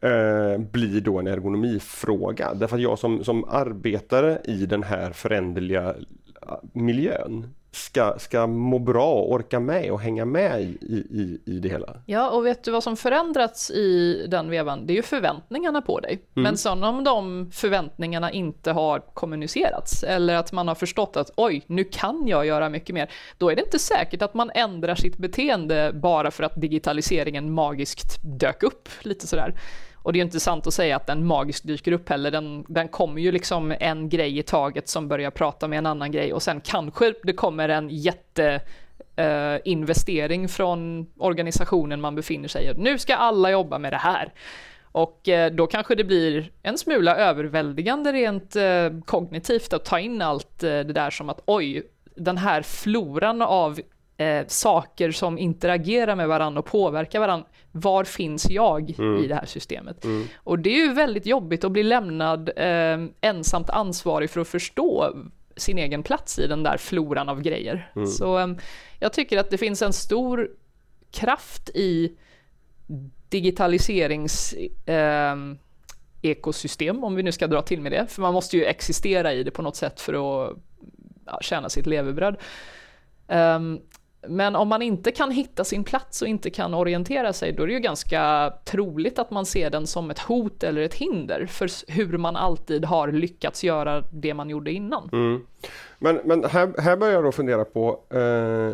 eh, 0.00 0.58
blir 0.58 1.00
då 1.00 1.18
en 1.18 1.26
ergonomifråga. 1.26 2.54
Därför 2.54 2.76
att 2.76 2.82
jag 2.82 2.98
som, 2.98 3.24
som 3.24 3.44
arbetare 3.44 4.40
i 4.44 4.66
den 4.66 4.82
här 4.82 5.12
föränderliga 5.12 5.94
miljön 6.72 7.54
ska, 7.76 8.18
ska 8.18 8.46
må 8.46 8.78
bra 8.78 9.12
och 9.12 9.32
orka 9.32 9.60
med 9.60 9.90
och 9.90 10.00
hänga 10.00 10.24
med 10.24 10.62
i, 10.62 10.66
i, 10.90 11.40
i 11.44 11.58
det 11.58 11.68
hela. 11.68 11.96
Ja, 12.06 12.30
och 12.30 12.46
vet 12.46 12.64
du 12.64 12.70
vad 12.70 12.82
som 12.82 12.96
förändrats 12.96 13.70
i 13.70 14.26
den 14.28 14.50
vevan? 14.50 14.86
Det 14.86 14.92
är 14.92 14.94
ju 14.94 15.02
förväntningarna 15.02 15.82
på 15.82 16.00
dig. 16.00 16.12
Mm. 16.12 16.42
Men 16.42 16.56
sen 16.56 16.84
om 16.84 17.04
de 17.04 17.50
förväntningarna 17.52 18.32
inte 18.32 18.72
har 18.72 19.00
kommunicerats 19.14 20.02
eller 20.02 20.34
att 20.34 20.52
man 20.52 20.68
har 20.68 20.74
förstått 20.74 21.16
att 21.16 21.30
oj, 21.36 21.62
nu 21.66 21.84
kan 21.84 22.28
jag 22.28 22.46
göra 22.46 22.68
mycket 22.68 22.94
mer, 22.94 23.10
då 23.38 23.50
är 23.50 23.56
det 23.56 23.62
inte 23.62 23.78
säkert 23.78 24.22
att 24.22 24.34
man 24.34 24.50
ändrar 24.54 24.94
sitt 24.94 25.16
beteende 25.16 25.92
bara 25.94 26.30
för 26.30 26.44
att 26.44 26.60
digitaliseringen 26.60 27.52
magiskt 27.52 28.18
dök 28.22 28.62
upp 28.62 28.88
lite 29.02 29.26
sådär. 29.26 29.54
Och 30.06 30.12
det 30.12 30.16
är 30.16 30.20
ju 30.20 30.24
inte 30.24 30.40
sant 30.40 30.66
att 30.66 30.74
säga 30.74 30.96
att 30.96 31.06
den 31.06 31.26
magiskt 31.26 31.66
dyker 31.66 31.92
upp 31.92 32.08
heller. 32.08 32.30
Den, 32.30 32.64
den 32.68 32.88
kommer 32.88 33.20
ju 33.20 33.32
liksom 33.32 33.74
en 33.80 34.08
grej 34.08 34.38
i 34.38 34.42
taget 34.42 34.88
som 34.88 35.08
börjar 35.08 35.30
prata 35.30 35.68
med 35.68 35.78
en 35.78 35.86
annan 35.86 36.12
grej 36.12 36.32
och 36.32 36.42
sen 36.42 36.60
kanske 36.60 37.14
det 37.22 37.32
kommer 37.32 37.68
en 37.68 37.88
jätte 37.90 38.60
eh, 39.16 39.56
investering 39.64 40.48
från 40.48 41.06
organisationen 41.18 42.00
man 42.00 42.14
befinner 42.14 42.48
sig 42.48 42.64
i. 42.64 42.74
Nu 42.76 42.98
ska 42.98 43.16
alla 43.16 43.50
jobba 43.50 43.78
med 43.78 43.92
det 43.92 43.96
här. 43.96 44.32
Och 44.82 45.28
eh, 45.28 45.52
då 45.52 45.66
kanske 45.66 45.94
det 45.94 46.04
blir 46.04 46.50
en 46.62 46.78
smula 46.78 47.16
överväldigande 47.16 48.12
rent 48.12 48.56
eh, 48.56 49.00
kognitivt 49.04 49.72
att 49.72 49.84
ta 49.84 49.98
in 49.98 50.22
allt 50.22 50.62
eh, 50.62 50.68
det 50.68 50.92
där 50.92 51.10
som 51.10 51.30
att 51.30 51.40
oj, 51.46 51.82
den 52.16 52.38
här 52.38 52.62
floran 52.62 53.42
av 53.42 53.80
eh, 54.16 54.46
saker 54.46 55.10
som 55.10 55.38
interagerar 55.38 56.16
med 56.16 56.28
varandra 56.28 56.58
och 56.58 56.66
påverkar 56.66 57.20
varandra. 57.20 57.46
Var 57.72 58.04
finns 58.04 58.50
jag 58.50 58.94
Mm. 58.98 59.24
i 59.24 59.26
det 59.26 59.34
här 59.34 59.46
systemet? 59.46 60.04
Mm. 60.04 60.26
Och 60.36 60.58
det 60.58 60.70
är 60.70 60.86
ju 60.86 60.92
väldigt 60.92 61.26
jobbigt 61.26 61.64
att 61.64 61.72
bli 61.72 61.82
lämnad 61.82 62.50
eh, 62.56 62.98
ensamt 63.20 63.70
ansvarig 63.70 64.30
för 64.30 64.40
att 64.40 64.48
förstå 64.48 65.16
sin 65.56 65.78
egen 65.78 66.02
plats 66.02 66.38
i 66.38 66.46
den 66.46 66.62
där 66.62 66.76
floran 66.76 67.28
av 67.28 67.42
grejer. 67.42 67.90
Mm. 67.96 68.06
Så 68.06 68.38
eh, 68.38 68.48
jag 68.98 69.12
tycker 69.12 69.38
att 69.38 69.50
det 69.50 69.58
finns 69.58 69.82
en 69.82 69.92
stor 69.92 70.50
kraft 71.10 71.70
i 71.74 72.16
digitaliserings 73.28 74.52
eh, 74.86 75.36
ekosystem, 76.22 77.04
om 77.04 77.14
vi 77.14 77.22
nu 77.22 77.32
ska 77.32 77.46
dra 77.46 77.62
till 77.62 77.80
med 77.80 77.92
det. 77.92 78.06
För 78.08 78.22
man 78.22 78.34
måste 78.34 78.56
ju 78.56 78.64
existera 78.64 79.32
i 79.32 79.42
det 79.42 79.50
på 79.50 79.62
något 79.62 79.76
sätt 79.76 80.00
för 80.00 80.14
att 80.14 80.56
ja, 81.26 81.38
tjäna 81.40 81.68
sitt 81.68 81.86
levebröd. 81.86 82.36
Ehm, 83.28 83.80
men 84.28 84.56
om 84.56 84.68
man 84.68 84.82
inte 84.82 85.12
kan 85.12 85.30
hitta 85.30 85.64
sin 85.64 85.84
plats 85.84 86.22
och 86.22 86.28
inte 86.28 86.50
kan 86.50 86.74
orientera 86.74 87.32
sig, 87.32 87.52
då 87.52 87.62
är 87.62 87.66
det 87.66 87.72
ju 87.72 87.78
ganska 87.80 88.52
troligt 88.64 89.18
att 89.18 89.30
man 89.30 89.46
ser 89.46 89.70
den 89.70 89.86
som 89.86 90.10
ett 90.10 90.18
hot 90.18 90.62
eller 90.62 90.82
ett 90.82 90.94
hinder 90.94 91.46
för 91.46 91.92
hur 91.92 92.18
man 92.18 92.36
alltid 92.36 92.84
har 92.84 93.12
lyckats 93.12 93.64
göra 93.64 94.02
det 94.12 94.34
man 94.34 94.50
gjorde 94.50 94.72
innan. 94.72 95.08
Mm. 95.12 95.46
Men, 95.98 96.20
men 96.24 96.44
här, 96.44 96.74
här 96.78 96.96
börjar 96.96 97.14
jag 97.14 97.24
då 97.24 97.32
fundera 97.32 97.64
på 97.64 98.00
eh, 98.10 98.72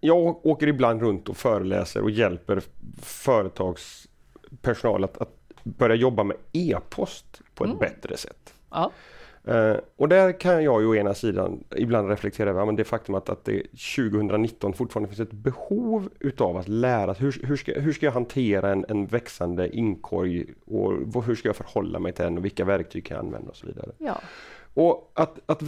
Jag 0.00 0.46
åker 0.46 0.66
ibland 0.66 1.02
runt 1.02 1.28
och 1.28 1.36
föreläser 1.36 2.02
och 2.02 2.10
hjälper 2.10 2.62
företagspersonal 3.02 5.04
att, 5.04 5.18
att 5.18 5.32
börja 5.64 5.94
jobba 5.94 6.24
med 6.24 6.36
e-post 6.52 7.40
på 7.54 7.64
ett 7.64 7.70
Mm. 7.70 7.78
bättre 7.78 8.16
sätt. 8.16 8.54
Ja. 8.70 8.90
Eh, 9.46 9.76
och 9.96 10.08
där 10.08 10.40
kan 10.40 10.64
jag 10.64 10.80
ju 10.82 10.86
å 10.88 10.94
ena 10.94 11.14
sidan 11.14 11.64
ibland 11.76 12.08
reflektera 12.08 12.50
över 12.50 12.60
ja, 12.60 12.66
men 12.66 12.76
det 12.76 12.84
faktum 12.84 13.14
att, 13.14 13.28
att 13.28 13.44
det 13.44 13.62
2019 13.96 14.72
fortfarande 14.72 15.08
finns 15.08 15.20
ett 15.20 15.32
behov 15.32 16.08
utav 16.20 16.56
att 16.56 16.68
lära 16.68 17.14
sig 17.14 17.24
hur, 17.24 17.40
hur, 17.46 17.56
ska, 17.56 17.72
hur 17.80 17.92
ska 17.92 18.06
jag 18.06 18.12
hantera 18.12 18.72
en, 18.72 18.84
en 18.88 19.06
växande 19.06 19.76
inkorg 19.76 20.44
och 20.66 20.92
vad- 21.04 21.24
hur 21.24 21.34
ska 21.34 21.48
jag 21.48 21.56
förhålla 21.56 21.98
mig 21.98 22.12
till 22.12 22.24
den 22.24 22.38
och 22.38 22.44
vilka 22.44 22.64
verktyg 22.64 23.04
kan 23.06 23.16
jag 23.16 23.24
använda 23.26 23.50
och 23.50 23.56
så 23.56 23.66
vidare. 23.66 23.90
ja. 23.98 24.20
Och 24.74 25.10
att, 25.14 25.38
att 25.46 25.60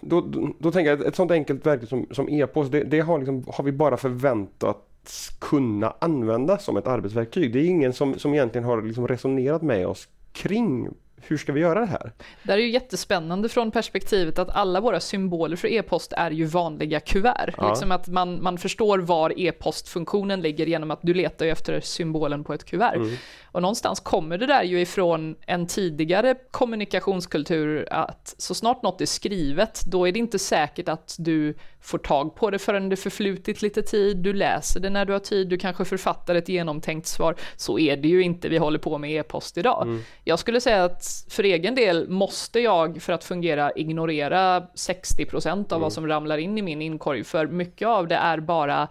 då, 0.00 0.20
då, 0.20 0.48
då 0.58 0.70
tänker 0.72 0.90
jag 0.90 1.00
att 1.00 1.06
ett 1.06 1.16
sånt 1.16 1.30
enkelt 1.30 1.66
verktyg 1.66 1.88
som, 1.88 2.06
som 2.10 2.28
e-post, 2.28 2.72
det, 2.72 2.84
det 2.84 3.00
har, 3.00 3.18
liksom, 3.18 3.44
har 3.46 3.64
vi 3.64 3.72
bara 3.72 3.96
förväntats 3.96 5.28
kunna 5.40 5.94
använda 5.98 6.58
som 6.58 6.76
ett 6.76 6.86
arbetsverktyg. 6.86 7.52
Det 7.52 7.58
är 7.58 7.64
ingen 7.64 7.92
som, 7.92 8.18
som 8.18 8.34
egentligen 8.34 8.64
har 8.64 8.82
liksom 8.82 9.08
resonerat 9.08 9.62
med 9.62 9.86
oss 9.86 10.08
kring 10.32 10.88
hur 11.26 11.36
ska 11.36 11.52
vi 11.52 11.60
göra 11.60 11.80
det 11.80 11.86
här? 11.86 12.12
Det 12.42 12.52
här 12.52 12.58
är 12.58 12.62
ju 12.62 12.70
jättespännande 12.70 13.48
från 13.48 13.70
perspektivet 13.70 14.38
att 14.38 14.50
alla 14.50 14.80
våra 14.80 15.00
symboler 15.00 15.56
för 15.56 15.68
e-post 15.68 16.12
är 16.12 16.30
ju 16.30 16.44
vanliga 16.44 17.00
kuvert. 17.00 17.54
Ja. 17.56 17.68
Liksom 17.68 17.92
att 17.92 18.08
man, 18.08 18.42
man 18.42 18.58
förstår 18.58 18.98
var 18.98 19.40
e-postfunktionen 19.40 20.40
ligger 20.40 20.66
genom 20.66 20.90
att 20.90 21.00
du 21.02 21.14
letar 21.14 21.46
efter 21.46 21.80
symbolen 21.80 22.44
på 22.44 22.54
ett 22.54 22.64
kuvert. 22.64 22.96
Mm. 22.96 23.16
Och 23.44 23.62
någonstans 23.62 24.00
kommer 24.00 24.38
det 24.38 24.46
där 24.46 24.62
ju 24.62 24.80
ifrån 24.80 25.36
en 25.46 25.66
tidigare 25.66 26.34
kommunikationskultur 26.50 27.88
att 27.90 28.34
så 28.38 28.54
snart 28.54 28.82
något 28.82 29.00
är 29.00 29.06
skrivet, 29.06 29.80
då 29.86 30.08
är 30.08 30.12
det 30.12 30.18
inte 30.18 30.38
säkert 30.38 30.88
att 30.88 31.16
du 31.18 31.54
får 31.82 31.98
tag 31.98 32.34
på 32.34 32.50
det 32.50 32.58
förrän 32.58 32.88
det 32.88 32.96
förflutit 32.96 33.62
lite 33.62 33.82
tid, 33.82 34.16
du 34.16 34.32
läser 34.32 34.80
det 34.80 34.90
när 34.90 35.04
du 35.04 35.12
har 35.12 35.20
tid, 35.20 35.48
du 35.48 35.58
kanske 35.58 35.84
författar 35.84 36.34
ett 36.34 36.48
genomtänkt 36.48 37.06
svar. 37.06 37.36
Så 37.56 37.78
är 37.78 37.96
det 37.96 38.08
ju 38.08 38.22
inte 38.22 38.48
vi 38.48 38.58
håller 38.58 38.78
på 38.78 38.98
med 38.98 39.10
e-post 39.10 39.58
idag. 39.58 39.82
Mm. 39.82 40.02
Jag 40.24 40.38
skulle 40.38 40.60
säga 40.60 40.84
att 40.84 41.26
för 41.28 41.42
egen 41.42 41.74
del 41.74 42.08
måste 42.08 42.60
jag 42.60 43.02
för 43.02 43.12
att 43.12 43.24
fungera 43.24 43.72
ignorera 43.72 44.60
60% 44.60 45.72
av 45.72 45.80
vad 45.80 45.92
som 45.92 46.08
ramlar 46.08 46.38
in 46.38 46.58
i 46.58 46.62
min 46.62 46.82
inkorg, 46.82 47.24
för 47.24 47.46
mycket 47.46 47.88
av 47.88 48.08
det 48.08 48.16
är 48.16 48.40
bara 48.40 48.88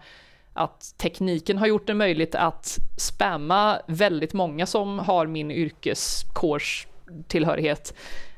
att 0.53 0.98
tekniken 0.98 1.57
har 1.57 1.67
gjort 1.67 1.88
det 1.88 1.93
möjligt 1.93 2.36
att 2.36 2.77
spamma 2.98 3.81
väldigt 3.88 4.33
många 4.33 4.65
som 4.65 5.00
har 5.00 5.27
min 5.27 5.51
yrkeskårs 5.51 6.88
tillhörighet. 7.27 7.93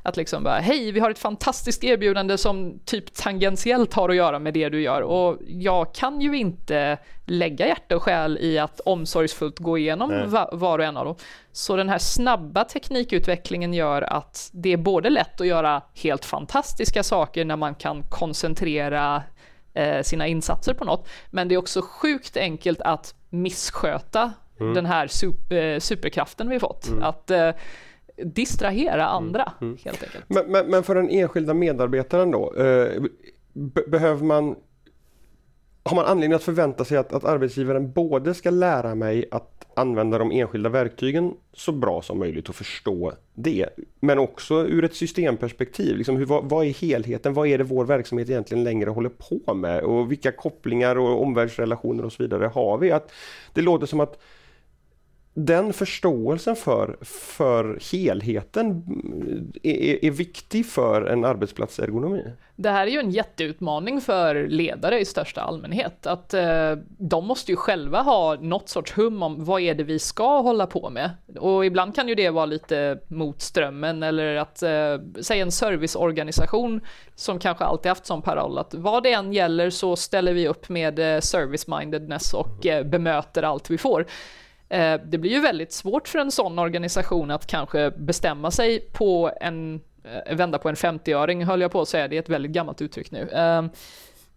Att 0.05 0.17
liksom 0.17 0.43
bara, 0.43 0.60
hej, 0.60 0.91
vi 0.91 1.00
har 1.00 1.10
ett 1.12 1.19
fantastiskt 1.19 1.83
erbjudande 1.83 2.38
som 2.38 2.79
typ 2.86 3.13
tangentiellt 3.13 3.93
har 3.93 4.10
att 4.10 4.15
göra 4.15 4.39
med 4.39 4.53
det 4.53 4.69
du 4.69 4.81
gör 4.81 5.01
och 5.01 5.38
jag 5.48 5.93
kan 5.93 6.22
ju 6.22 6.38
inte 6.38 6.98
lägga 7.25 7.67
hjärta 7.67 7.95
och 7.95 8.03
själ 8.03 8.38
i 8.41 8.60
att 8.60 8.79
omsorgsfullt 8.79 9.60
gå 9.60 9.77
igenom 9.77 10.10
Nej. 10.10 10.27
va- 10.27 10.50
var 10.51 10.79
och 10.79 10.86
en 10.86 10.98
av 10.98 11.05
dem. 11.05 11.15
Så 11.51 11.75
den 11.75 11.89
här 11.89 11.98
snabba 11.98 12.63
teknikutvecklingen 12.63 13.74
gör 13.74 14.01
att 14.01 14.50
det 14.53 14.74
är 14.74 14.77
både 14.77 15.10
lätt 15.10 15.41
att 15.41 15.48
göra 15.48 15.81
helt 15.93 16.25
fantastiska 16.25 17.03
saker 17.03 17.45
när 17.45 17.55
man 17.55 17.75
kan 17.75 18.03
koncentrera 18.10 19.24
eh, 19.74 20.01
sina 20.01 20.27
insatser 20.27 20.74
på 20.74 20.86
något, 20.86 21.07
men 21.31 21.48
det 21.48 21.55
är 21.55 21.60
också 21.60 21.81
sjukt 21.81 22.38
enkelt 22.38 22.81
att 22.81 23.15
missköta 23.29 24.31
Mm. 24.60 24.74
den 24.74 24.86
här 24.86 25.07
sup- 25.07 25.53
eh, 25.74 25.79
superkraften 25.79 26.50
vi 26.50 26.60
fått. 26.60 26.89
Att 27.01 27.31
eh, 27.31 27.50
distrahera 28.17 29.05
andra, 29.05 29.53
Mm. 29.62 29.77
helt 29.86 30.03
enkelt. 30.03 30.24
Men, 30.27 30.51
men, 30.51 30.67
men 30.67 30.84
för 30.84 30.96
den 30.96 31.10
enskilda 31.10 31.53
medarbetaren 31.53 32.32
då, 32.32 32.53
eh, 32.53 33.01
be, 33.53 33.82
behöver 33.88 34.24
man 34.25 34.55
har 35.86 35.96
man 35.96 36.05
anledning 36.05 36.36
att 36.36 36.43
förvänta 36.43 36.86
sig 36.86 36.98
att, 36.98 37.13
att 37.13 37.24
arbetsgivaren 37.24 37.91
både 37.91 38.34
ska 38.34 38.50
lära 38.50 38.96
mig 38.96 39.25
att 39.32 39.65
använda 39.75 40.17
de 40.17 40.32
enskilda 40.32 40.70
verktygen 40.70 41.34
så 41.53 41.72
bra 41.72 42.01
som 42.01 42.20
möjligt 42.20 42.50
och 42.50 42.55
förstå 42.55 43.13
det. 43.34 43.70
Men 44.00 44.20
också 44.20 44.67
ur 44.67 44.84
ett 44.84 44.96
systemperspektiv. 44.96 45.98
Liksom 45.98 46.15
hur, 46.15 46.25
vad, 46.25 46.50
vad 46.50 46.65
är 46.65 46.70
helheten? 46.70 47.34
Vad 47.34 47.48
är 47.48 47.58
det 47.58 47.63
vår 47.63 47.86
verksamhet 47.86 48.29
egentligen 48.29 48.63
längre 48.63 48.89
håller 48.89 49.10
på 49.10 49.53
med? 49.53 49.84
Och 49.84 50.12
vilka 50.12 50.32
kopplingar 50.32 50.96
och 50.96 51.22
omvärldsrelationer 51.22 52.05
och 52.05 52.13
så 52.13 52.24
vidare 52.24 52.46
har 52.46 52.77
vi? 52.77 52.91
Att 52.91 53.12
det 53.53 53.62
låter 53.62 53.86
som 53.86 54.00
att 54.00 54.22
den 55.33 55.73
förståelsen 55.73 56.55
för, 56.55 56.97
för 57.01 57.79
helheten 57.91 58.83
är, 59.63 59.75
är, 59.75 60.05
är 60.05 60.11
viktig 60.11 60.65
för 60.65 61.01
en 61.01 61.25
arbetsplatsergonomi. 61.25 62.23
Det 62.55 62.69
här 62.69 62.87
är 62.87 62.91
ju 62.91 62.99
en 62.99 63.11
jätteutmaning 63.11 64.01
för 64.01 64.47
ledare 64.47 64.99
i 64.99 65.05
största 65.05 65.41
allmänhet. 65.41 66.07
Att 66.07 66.33
eh, 66.33 66.71
de 66.87 67.27
måste 67.27 67.51
ju 67.51 67.55
själva 67.55 68.01
ha 68.01 68.35
något 68.35 68.69
sorts 68.69 68.97
hum 68.97 69.23
om 69.23 69.45
vad 69.45 69.61
är 69.61 69.75
det 69.75 69.83
vi 69.83 69.99
ska 69.99 70.39
hålla 70.39 70.67
på 70.67 70.89
med. 70.89 71.09
Och 71.39 71.65
ibland 71.65 71.95
kan 71.95 72.07
ju 72.07 72.15
det 72.15 72.29
vara 72.29 72.45
lite 72.45 72.99
mot 73.07 73.41
strömmen 73.41 74.03
eller 74.03 74.35
att 74.35 74.63
eh, 74.63 75.21
säga 75.21 75.43
en 75.43 75.51
serviceorganisation 75.51 76.81
som 77.15 77.39
kanske 77.39 77.63
alltid 77.63 77.89
haft 77.89 78.05
som 78.05 78.21
paroll 78.21 78.57
att 78.57 78.73
vad 78.73 79.03
det 79.03 79.13
än 79.13 79.33
gäller 79.33 79.69
så 79.69 79.95
ställer 79.95 80.33
vi 80.33 80.47
upp 80.47 80.69
med 80.69 80.99
eh, 80.99 81.19
service-mindedness 81.19 82.33
och 82.33 82.65
eh, 82.65 82.85
bemöter 82.85 83.43
allt 83.43 83.69
vi 83.69 83.77
får. 83.77 84.05
Eh, 84.74 85.00
det 85.06 85.18
blir 85.18 85.32
ju 85.32 85.39
väldigt 85.39 85.72
svårt 85.72 86.08
för 86.08 86.20
en 86.20 86.32
sån 86.32 86.60
organisation 86.60 87.32
att 87.32 87.48
kanske 87.48 87.92
bestämma 87.92 88.51
sig 88.51 88.80
på 88.80 89.32
en, 89.42 89.82
eh, 90.03 90.36
vända 90.36 90.58
på 90.58 90.70
en 90.70 90.75
50-öring 90.75 91.46
höll 91.46 91.62
jag 91.62 91.72
på 91.72 91.82
att 91.82 91.88
säga, 91.88 92.08
det 92.08 92.15
är 92.15 92.20
ett 92.20 92.30
väldigt 92.30 92.51
gammalt 92.51 92.82
uttryck 92.82 93.12
nu. 93.12 93.30
Ehm, 93.30 93.70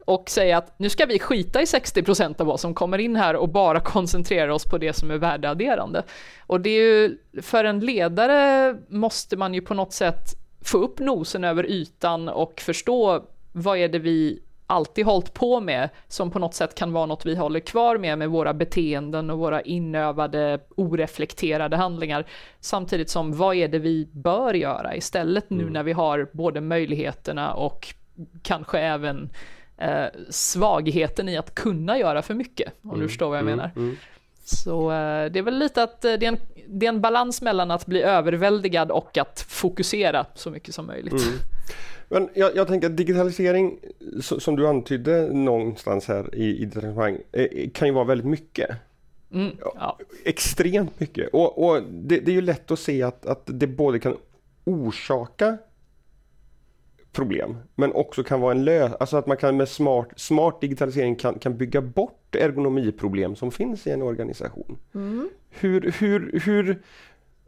och 0.05 0.31
säga 0.31 0.59
att 0.59 0.78
nu 0.78 0.88
ska 0.88 1.07
vi 1.07 1.19
skita 1.19 1.62
i 1.62 1.64
60% 1.64 2.40
av 2.40 2.47
vad 2.47 2.61
som 2.61 2.75
kommer 2.75 2.99
in 2.99 3.16
här 3.16 3.37
och 3.37 3.49
bara 3.49 3.81
koncentrera 3.85 4.55
oss 4.55 4.64
på 4.64 4.78
det 4.78 4.93
som 4.93 5.11
är 5.11 5.19
värdeadderande. 5.19 6.02
Och 6.47 6.61
det 6.61 6.71
är 6.71 6.83
ju, 6.83 7.19
för 7.43 7.64
en 7.64 7.81
ledare 7.81 8.76
måste 8.88 9.37
man 9.37 9.55
ju 9.55 9.61
på 9.61 9.75
något 9.75 9.93
sätt 9.93 10.35
få 10.64 10.78
upp 10.78 10.99
nosen 10.99 11.45
över 11.45 11.66
ytan 11.66 12.28
och 12.28 12.61
förstå 12.61 13.25
vad 13.52 13.78
är 13.78 13.88
det 13.88 13.99
vi 13.99 14.43
alltid 14.66 15.04
hållit 15.04 15.35
på 15.35 15.61
med 15.61 15.88
som 16.08 16.30
på 16.30 16.38
något 16.38 16.54
sätt 16.54 16.75
kan 16.75 16.92
vara 16.92 17.06
något 17.06 17.26
vi 17.26 17.35
håller 17.35 17.61
kvar 17.61 17.99
med 17.99 18.18
med 18.18 18.30
våra 18.30 18.54
beteenden 18.54 19.30
och 19.30 19.38
våra 19.38 19.61
inövade 19.61 20.58
oreflekterade 20.76 21.76
handlingar 21.76 22.26
samtidigt 22.61 23.11
som 23.11 23.37
vad 23.37 23.56
är 23.56 23.68
det 23.68 23.78
vi 23.78 24.08
bör 24.12 24.54
göra 24.54 24.96
istället 24.96 25.50
nu 25.50 25.70
när 25.70 25.82
vi 25.82 25.92
har 25.92 26.28
både 26.32 26.61
möjligheterna 26.61 27.54
och 27.54 27.94
kanske 28.42 28.78
även 28.78 29.30
eh, 29.76 30.06
svagheten 30.30 31.28
i 31.28 31.37
att 31.37 31.54
kunna 31.54 31.99
göra 31.99 32.23
för 32.23 32.35
mycket 32.35 32.73
om 32.82 33.00
du 33.00 33.08
förstår 33.08 33.28
vad 33.28 33.38
jag 33.38 33.44
menar. 33.44 33.70
Mm. 33.76 33.96
Så 34.44 34.90
eh, 34.90 35.30
det 35.30 35.38
är 35.38 35.42
väl 35.42 35.58
lite 35.58 35.82
att 35.82 36.04
eh, 36.04 36.12
det 36.12 36.26
är, 36.26 36.32
en, 36.32 36.38
det 36.66 36.87
är 36.87 36.88
en 36.88 37.00
balans 37.00 37.42
mellan 37.42 37.70
att 37.70 37.87
bli 37.87 38.02
överväldigad 38.02 38.90
och 38.90 39.18
att 39.18 39.40
fokusera 39.49 40.26
så 40.35 40.50
mycket 40.50 40.75
som 40.75 40.87
möjligt. 40.87 41.23
Men 42.08 42.28
jag, 42.34 42.56
jag 42.56 42.68
tänker 42.68 42.90
att 42.90 42.96
digitalisering, 42.96 43.78
som 44.20 44.56
du 44.56 44.68
antydde 44.68 45.32
någonstans 45.32 46.08
här 46.08 46.34
i, 46.34 46.62
i 46.62 46.64
ditt 46.64 46.76
resonemang, 46.76 47.18
eh, 47.32 47.70
kan 47.70 47.88
ju 47.88 47.94
vara 47.94 48.04
väldigt 48.04 48.26
mycket. 48.26 48.70
Mm, 49.32 49.50
ja. 49.60 49.98
Extremt 50.25 51.00
mycket. 51.00 51.28
Och, 51.32 51.64
och 51.64 51.82
det, 51.82 52.20
det, 52.20 52.30
är 52.30 52.34
ju 52.34 52.40
lätt 52.40 52.70
att 52.70 52.78
se 52.78 53.02
att, 53.02 53.26
att 53.26 53.42
det 53.46 53.66
både 53.66 53.98
kan 53.98 54.16
orsaka 54.64 55.58
problem 57.12 57.56
men 57.75 57.92
också 57.92 58.22
kan 58.22 58.40
vara 58.40 58.52
en 58.52 58.64
lösning, 58.64 58.96
alltså 59.00 59.16
att 59.16 59.26
man 59.26 59.36
kan 59.36 59.56
med 59.56 59.68
smart, 59.68 60.08
smart 60.16 60.60
digitalisering 60.60 61.16
kan, 61.16 61.38
kan 61.38 61.56
bygga 61.56 61.80
bort 61.80 62.34
ergonomiproblem 62.34 63.36
som 63.36 63.50
finns 63.50 63.86
i 63.86 63.90
en 63.90 64.02
organisation. 64.02 64.78
Mm. 64.94 65.28
Hur, 65.50 65.94
hur, 65.98 66.40
hur, 66.44 66.82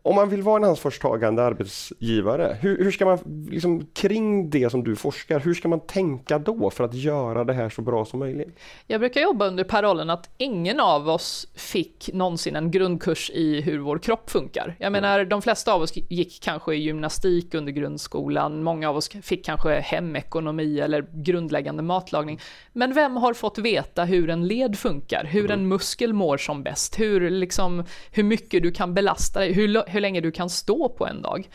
om 0.02 0.14
man 0.14 0.28
vill 0.28 0.42
vara 0.42 0.56
en 0.56 0.64
ansvarstagande 0.64 1.44
arbetsgivare, 1.44 2.56
hur, 2.60 2.84
hur, 2.84 2.90
ska 2.90 3.04
man 3.04 3.46
liksom 3.50 3.86
kring 3.86 4.50
det 4.50 4.70
som 4.70 4.84
du 4.84 4.96
forskar, 4.96 5.40
hur 5.40 5.54
ska 5.54 5.68
man 5.68 5.80
tänka 5.80 6.38
då 6.38 6.70
för 6.70 6.84
att 6.84 6.94
göra 6.94 7.44
det 7.44 7.52
här 7.52 7.68
så 7.68 7.82
bra 7.82 8.04
som 8.04 8.18
möjligt? 8.18 8.58
Jag 8.86 9.00
brukar 9.00 9.20
jobba 9.20 9.46
under 9.46 9.64
parollen 9.64 10.10
att 10.10 10.30
ingen 10.38 10.80
av 10.80 11.08
oss 11.08 11.48
fick 11.54 12.10
någonsin 12.12 12.56
en 12.56 12.70
grundkurs 12.70 13.30
i 13.30 13.60
hur 13.60 13.78
vår 13.78 13.98
kropp 13.98 14.30
funkar. 14.30 14.76
Jag 14.78 14.92
menar, 14.92 15.24
de 15.24 15.42
flesta 15.42 15.72
av 15.72 15.82
oss 15.82 15.92
gick 15.96 16.40
kanske 16.42 16.74
i 16.74 16.78
gymnastik 16.78 17.54
under 17.54 17.72
grundskolan, 17.72 18.62
många 18.62 18.88
av 18.88 18.96
oss 18.96 19.10
fick 19.22 19.44
kanske 19.44 19.80
hemekonomi 19.80 20.80
eller 20.80 21.06
grundläggande 21.12 21.82
matlagning. 21.82 22.40
Men 22.72 22.94
vem 22.94 23.16
har 23.16 23.34
fått 23.34 23.58
veta 23.58 24.04
hur 24.04 24.30
en 24.30 24.46
led 24.46 24.78
funkar, 24.78 25.24
hur 25.24 25.44
mm. 25.44 25.60
en 25.60 25.68
muskel 25.68 26.12
mår 26.12 26.36
som 26.36 26.62
bäst, 26.62 27.00
hur, 27.00 27.30
liksom, 27.30 27.84
hur 28.12 28.22
mycket 28.22 28.62
du 28.62 28.72
kan 28.72 28.94
belasta 28.94 29.40
dig, 29.40 29.52
hur, 29.52 29.87
hur 29.88 30.00
länge 30.00 30.20
du 30.20 30.30
kan 30.30 30.50
stå 30.50 30.88
på 30.88 31.06
en 31.06 31.22
dag. 31.22 31.48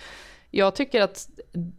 Jag 0.51 0.75
tycker 0.75 1.01
att 1.01 1.29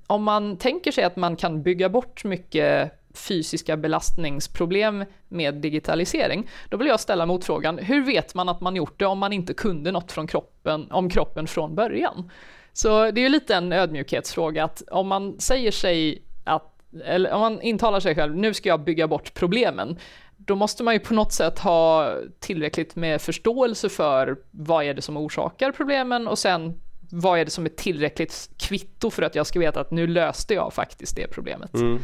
om 0.06 0.24
man 0.24 0.56
tänker 0.56 0.92
sig 0.92 1.04
att 1.04 1.16
man 1.16 1.36
kan 1.36 1.62
bygga 1.62 1.88
bort 1.88 2.24
mycket 2.24 2.92
fysiska 3.14 3.76
belastningsproblem 3.76 5.04
med 5.28 5.54
digitalisering, 5.54 6.48
då 6.68 6.76
vill 6.76 6.86
jag 6.86 7.00
ställa 7.00 7.26
motfrågan, 7.26 7.78
hur 7.78 8.04
vet 8.04 8.34
man 8.34 8.48
att 8.48 8.60
man 8.60 8.76
gjort 8.76 8.98
det 8.98 9.06
om 9.06 9.18
man 9.18 9.32
inte 9.32 9.54
kunde 9.54 9.92
något 9.92 10.12
från 10.12 10.26
kroppen, 10.26 10.90
om 10.90 11.10
kroppen 11.10 11.46
från 11.46 11.74
början? 11.74 12.30
Så 12.72 13.10
det 13.10 13.20
är 13.20 13.22
ju 13.22 13.28
lite 13.28 13.54
en 13.54 13.72
ödmjukhetsfråga 13.72 14.64
att 14.64 14.82
om 14.90 15.08
man 15.08 15.40
säger 15.40 15.70
sig 15.70 16.22
att, 16.44 16.78
eller 17.04 17.32
om 17.32 17.40
man 17.40 17.62
intalar 17.62 18.00
sig 18.00 18.14
själv, 18.14 18.36
nu 18.36 18.54
ska 18.54 18.68
jag 18.68 18.80
bygga 18.80 19.08
bort 19.08 19.34
problemen, 19.34 19.98
då 20.46 20.56
måste 20.56 20.82
man 20.82 20.94
ju 20.94 21.00
på 21.00 21.14
något 21.14 21.32
sätt 21.32 21.58
ha 21.58 22.14
tillräckligt 22.38 22.96
med 22.96 23.22
förståelse 23.22 23.88
för 23.88 24.36
vad 24.50 24.84
är 24.84 24.94
det 24.94 25.02
som 25.02 25.16
orsakar 25.16 25.72
problemen 25.72 26.28
och 26.28 26.38
sen 26.38 26.80
vad 27.10 27.38
är 27.38 27.44
det 27.44 27.50
som 27.50 27.64
är 27.64 27.70
tillräckligt 27.70 28.50
kvitto 28.56 29.10
för 29.10 29.22
att 29.22 29.34
jag 29.34 29.46
ska 29.46 29.58
veta 29.58 29.80
att 29.80 29.90
nu 29.90 30.06
löste 30.06 30.54
jag 30.54 30.72
faktiskt 30.72 31.16
det 31.16 31.26
problemet. 31.26 31.74
Mm. 31.74 32.00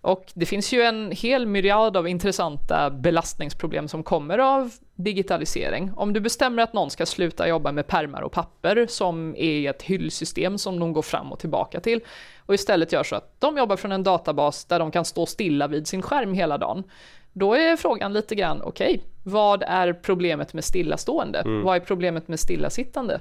Och 0.00 0.32
det 0.34 0.46
finns 0.46 0.72
ju 0.72 0.82
en 0.82 1.10
hel 1.10 1.46
myriad 1.46 1.96
av 1.96 2.08
intressanta 2.08 2.90
belastningsproblem 2.90 3.88
som 3.88 4.02
kommer 4.02 4.38
av 4.38 4.72
digitalisering. 4.94 5.92
Om 5.96 6.12
du 6.12 6.20
bestämmer 6.20 6.62
att 6.62 6.72
någon 6.72 6.90
ska 6.90 7.06
sluta 7.06 7.48
jobba 7.48 7.72
med 7.72 7.86
permar 7.86 8.22
och 8.22 8.32
papper 8.32 8.86
som 8.88 9.36
är 9.36 9.70
ett 9.70 9.82
hyllsystem 9.82 10.58
som 10.58 10.80
de 10.80 10.92
går 10.92 11.02
fram 11.02 11.32
och 11.32 11.38
tillbaka 11.38 11.80
till 11.80 12.00
och 12.38 12.54
istället 12.54 12.92
gör 12.92 13.02
så 13.02 13.16
att 13.16 13.40
de 13.40 13.58
jobbar 13.58 13.76
från 13.76 13.92
en 13.92 14.02
databas 14.02 14.64
där 14.64 14.78
de 14.78 14.90
kan 14.90 15.04
stå 15.04 15.26
stilla 15.26 15.66
vid 15.68 15.86
sin 15.86 16.02
skärm 16.02 16.34
hela 16.34 16.58
dagen 16.58 16.84
då 17.32 17.54
är 17.54 17.76
frågan 17.76 18.12
lite 18.12 18.34
grann, 18.34 18.62
okej, 18.62 18.94
okay, 18.94 19.06
vad 19.22 19.62
är 19.66 19.92
problemet 19.92 20.52
med 20.52 20.64
stillastående? 20.64 21.38
Mm. 21.38 21.62
Vad 21.62 21.76
är 21.76 21.80
problemet 21.80 22.28
med 22.28 22.40
stillasittande? 22.40 23.20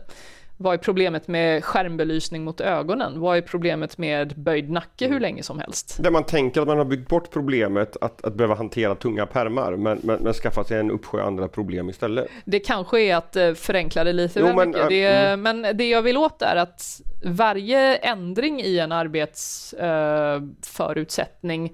Vad 0.62 0.74
är 0.74 0.78
problemet 0.78 1.28
med 1.28 1.63
skärmbelysning 1.63 2.44
mot 2.44 2.62
ögonen? 2.62 3.20
Vad 3.20 3.38
är 3.38 3.42
problemet 3.42 3.98
med 3.98 4.34
böjd 4.36 4.70
nacke 4.70 5.06
hur 5.06 5.12
mm. 5.12 5.22
länge 5.22 5.44
som 5.44 5.60
helst? 5.60 5.98
Där 6.00 6.12
man 6.12 6.24
tänker 6.24 6.62
att 6.62 6.68
man 6.68 6.78
har 6.78 6.86
byggt 6.86 7.10
bort 7.10 7.32
problemet 7.32 7.98
att, 8.01 8.25
att 8.25 8.34
behöva 8.34 8.56
hantera 8.56 8.96
tunga 8.96 9.25
permar 9.25 9.75
men, 9.75 10.00
men, 10.04 10.24
men 10.24 10.34
skaffat 10.34 10.68
sig 10.68 10.80
en 10.80 10.92
uppsjö 10.92 11.24
andra 11.24 11.48
problem 11.48 11.89
istället. 11.89 12.28
Det 12.46 12.60
kanske 12.60 13.01
är 13.01 13.16
att 13.16 13.36
uh, 13.36 13.54
förenkla 13.54 14.04
det 14.04 14.13
lite 14.13 14.39
jo, 14.39 14.46
väl 14.46 14.56
men, 14.56 14.70
mycket. 14.70 14.89
Det, 14.89 15.08
mm. 15.08 15.42
Men 15.42 15.78
det 15.78 15.89
jag 15.89 16.01
vill 16.01 16.18
åt 16.18 16.42
är 16.42 16.56
att 16.56 17.01
varje 17.25 17.96
ändring 17.96 18.62
i 18.62 18.80
en 18.80 18.92
arbetsförutsättning 18.92 21.63
uh, 21.63 21.70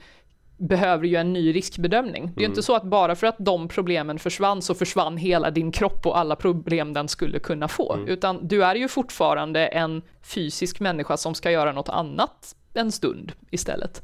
behöver 0.58 1.08
ju 1.08 1.16
en 1.16 1.34
ny 1.34 1.56
riskbedömning. 1.56 2.24
Det 2.36 2.42
är 2.42 2.46
mm. 2.46 2.52
inte 2.52 2.64
så 2.64 2.76
att 2.76 2.84
bara 2.84 3.16
för 3.16 3.28
att 3.28 3.36
de 3.40 3.68
problemen 3.68 4.20
försvann 4.20 4.62
så 4.62 4.74
försvann 4.74 5.18
hela 5.18 5.52
din 5.52 5.72
kropp 5.72 6.06
och 6.06 6.18
alla 6.18 6.36
problem 6.36 6.94
den 6.94 7.08
skulle 7.08 7.40
kunna 7.40 7.68
få, 7.68 7.94
mm. 7.94 8.08
utan 8.08 8.48
du 8.48 8.64
är 8.64 8.76
ju 8.76 8.88
fortfarande 8.88 9.68
en 9.68 10.02
fysisk 10.24 10.80
människa 10.80 11.18
som 11.18 11.36
ska 11.36 11.52
göra 11.52 11.72
något 11.72 11.90
annat 11.90 12.56
en 12.74 12.92
stund 12.92 13.32
istället. 13.52 14.04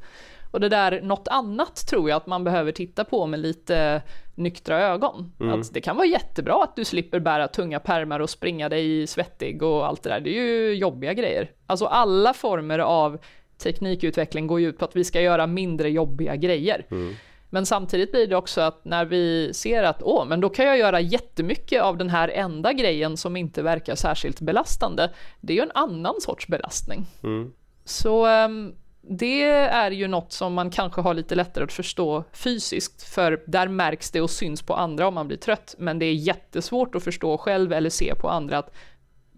Och 0.52 0.60
det 0.60 0.70
där 0.70 1.02
något 1.02 1.28
annat 1.28 1.88
tror 1.88 2.10
jag 2.10 2.18
att 2.18 2.28
man 2.28 2.44
behöver 2.44 2.72
titta 2.72 3.04
på 3.04 3.26
med 3.26 3.40
lite 3.40 4.02
nyktra 4.36 4.80
ögon. 4.80 5.32
Mm. 5.40 5.60
Att 5.60 5.74
det 5.74 5.82
kan 5.82 5.96
vara 5.96 6.08
jättebra 6.08 6.64
att 6.64 6.76
du 6.76 6.86
slipper 6.86 7.20
bära 7.20 7.48
tunga 7.48 7.80
pärmar 7.80 8.20
och 8.20 8.30
springa 8.30 8.70
dig 8.70 9.08
svettig 9.08 9.64
och 9.64 9.88
allt 9.88 10.04
det 10.04 10.10
där. 10.10 10.20
Det 10.20 10.30
är 10.30 10.42
ju 10.42 10.74
jobbiga 10.74 11.14
grejer. 11.14 11.52
Alltså 11.68 11.86
alla 11.86 12.34
former 12.34 12.80
av 12.80 13.18
teknikutveckling 13.62 14.48
går 14.48 14.60
ju 14.60 14.70
ut 14.70 14.78
på 14.78 14.86
att 14.86 14.96
vi 14.96 15.04
ska 15.04 15.22
göra 15.22 15.48
mindre 15.48 15.90
jobbiga 15.90 16.36
grejer. 16.36 16.86
Mm. 16.92 17.16
Men 17.54 17.66
samtidigt 17.66 18.12
blir 18.12 18.28
det 18.28 18.36
också 18.36 18.62
att 18.62 18.86
när 18.86 19.06
vi 19.06 19.54
ser 19.54 19.84
att 19.84 20.02
åh, 20.04 20.26
men 20.26 20.42
då 20.42 20.50
kan 20.50 20.66
jag 20.66 20.78
göra 20.78 21.00
jättemycket 21.00 21.82
av 21.82 21.98
den 21.98 22.10
här 22.10 22.30
enda 22.30 22.74
grejen 22.74 23.18
som 23.18 23.36
inte 23.36 23.62
verkar 23.62 23.96
särskilt 23.96 24.42
belastande. 24.42 25.12
Det 25.42 25.54
är 25.54 25.58
ju 25.58 25.64
en 25.64 25.72
annan 25.74 26.22
sorts 26.22 26.48
belastning. 26.48 27.06
Mm. 27.24 27.54
Så 27.86 28.28
um, 28.28 28.76
det 29.02 29.44
är 29.52 29.92
ju 29.92 30.08
något 30.08 30.32
som 30.32 30.54
man 30.54 30.72
kanske 30.72 31.02
har 31.02 31.14
lite 31.14 31.36
lättare 31.36 31.64
att 31.64 31.74
förstå 31.74 32.24
fysiskt, 32.34 33.04
för 33.04 33.44
där 33.48 33.68
märks 33.68 34.12
det 34.12 34.22
och 34.22 34.30
syns 34.30 34.62
på 34.62 34.76
andra 34.76 35.08
om 35.08 35.14
man 35.14 35.28
blir 35.28 35.38
trött. 35.38 35.76
Men 35.78 36.00
det 36.00 36.06
är 36.06 36.14
jättesvårt 36.14 36.96
att 36.96 37.04
förstå 37.04 37.38
själv 37.38 37.74
eller 37.74 37.90
se 37.90 38.16
på 38.16 38.30
andra 38.30 38.58
att 38.58 38.74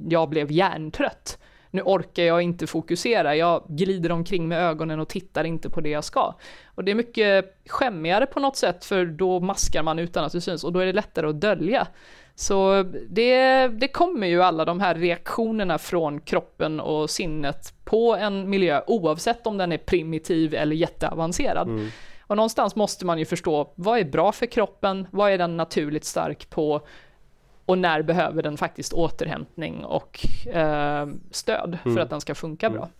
jag 0.09 0.29
blev 0.29 0.51
hjärntrött 0.51 1.37
nu 1.73 1.81
orkar 1.81 2.23
jag 2.23 2.41
inte 2.41 2.67
fokusera, 2.67 3.35
jag 3.35 3.63
glider 3.67 4.11
omkring 4.11 4.47
med 4.47 4.61
ögonen 4.61 4.99
och 4.99 5.07
tittar 5.07 5.43
inte 5.43 5.69
på 5.69 5.81
det 5.81 5.89
jag 5.89 6.03
ska. 6.03 6.35
Och 6.65 6.83
det 6.83 6.91
är 6.91 6.95
mycket 6.95 7.57
skämmigare 7.69 8.25
på 8.25 8.39
något 8.39 8.55
sätt 8.55 8.85
för 8.85 9.05
då 9.05 9.39
maskar 9.39 9.83
man 9.83 9.99
utan 9.99 10.25
att 10.25 10.31
det 10.31 10.41
syns 10.41 10.63
och 10.63 10.73
då 10.73 10.79
är 10.79 10.85
det 10.85 10.93
lättare 10.93 11.27
att 11.27 11.41
dölja. 11.41 11.87
Så 12.35 12.83
det, 13.09 13.67
det 13.67 13.87
kommer 13.87 14.27
ju 14.27 14.43
alla 14.43 14.65
de 14.65 14.79
här 14.79 14.95
reaktionerna 14.95 15.77
från 15.77 16.19
kroppen 16.21 16.79
och 16.79 17.09
sinnet 17.09 17.73
på 17.83 18.15
en 18.15 18.49
miljö 18.49 18.81
oavsett 18.87 19.47
om 19.47 19.57
den 19.57 19.71
är 19.71 19.77
primitiv 19.77 20.53
eller 20.53 20.75
jätteavancerad. 20.75 21.67
Mm. 21.67 21.87
Och 22.21 22.35
någonstans 22.35 22.75
måste 22.75 23.05
man 23.05 23.19
ju 23.19 23.25
förstå 23.25 23.73
vad 23.75 23.99
är 23.99 24.03
bra 24.03 24.31
för 24.31 24.45
kroppen, 24.45 25.07
vad 25.11 25.31
är 25.31 25.37
den 25.37 25.57
naturligt 25.57 26.05
stark 26.05 26.49
på 26.49 26.81
och 27.65 27.77
när 27.77 28.01
behöver 28.01 28.43
den 28.43 28.57
faktiskt 28.57 28.93
återhämtning 28.93 29.85
och 29.85 30.27
eh, 30.47 31.07
stöd 31.31 31.77
mm. 31.85 31.95
för 31.95 32.03
att 32.03 32.09
den 32.09 32.21
ska 32.21 32.35
funka 32.35 32.69
bra. 32.69 32.81
Mm. 32.81 32.93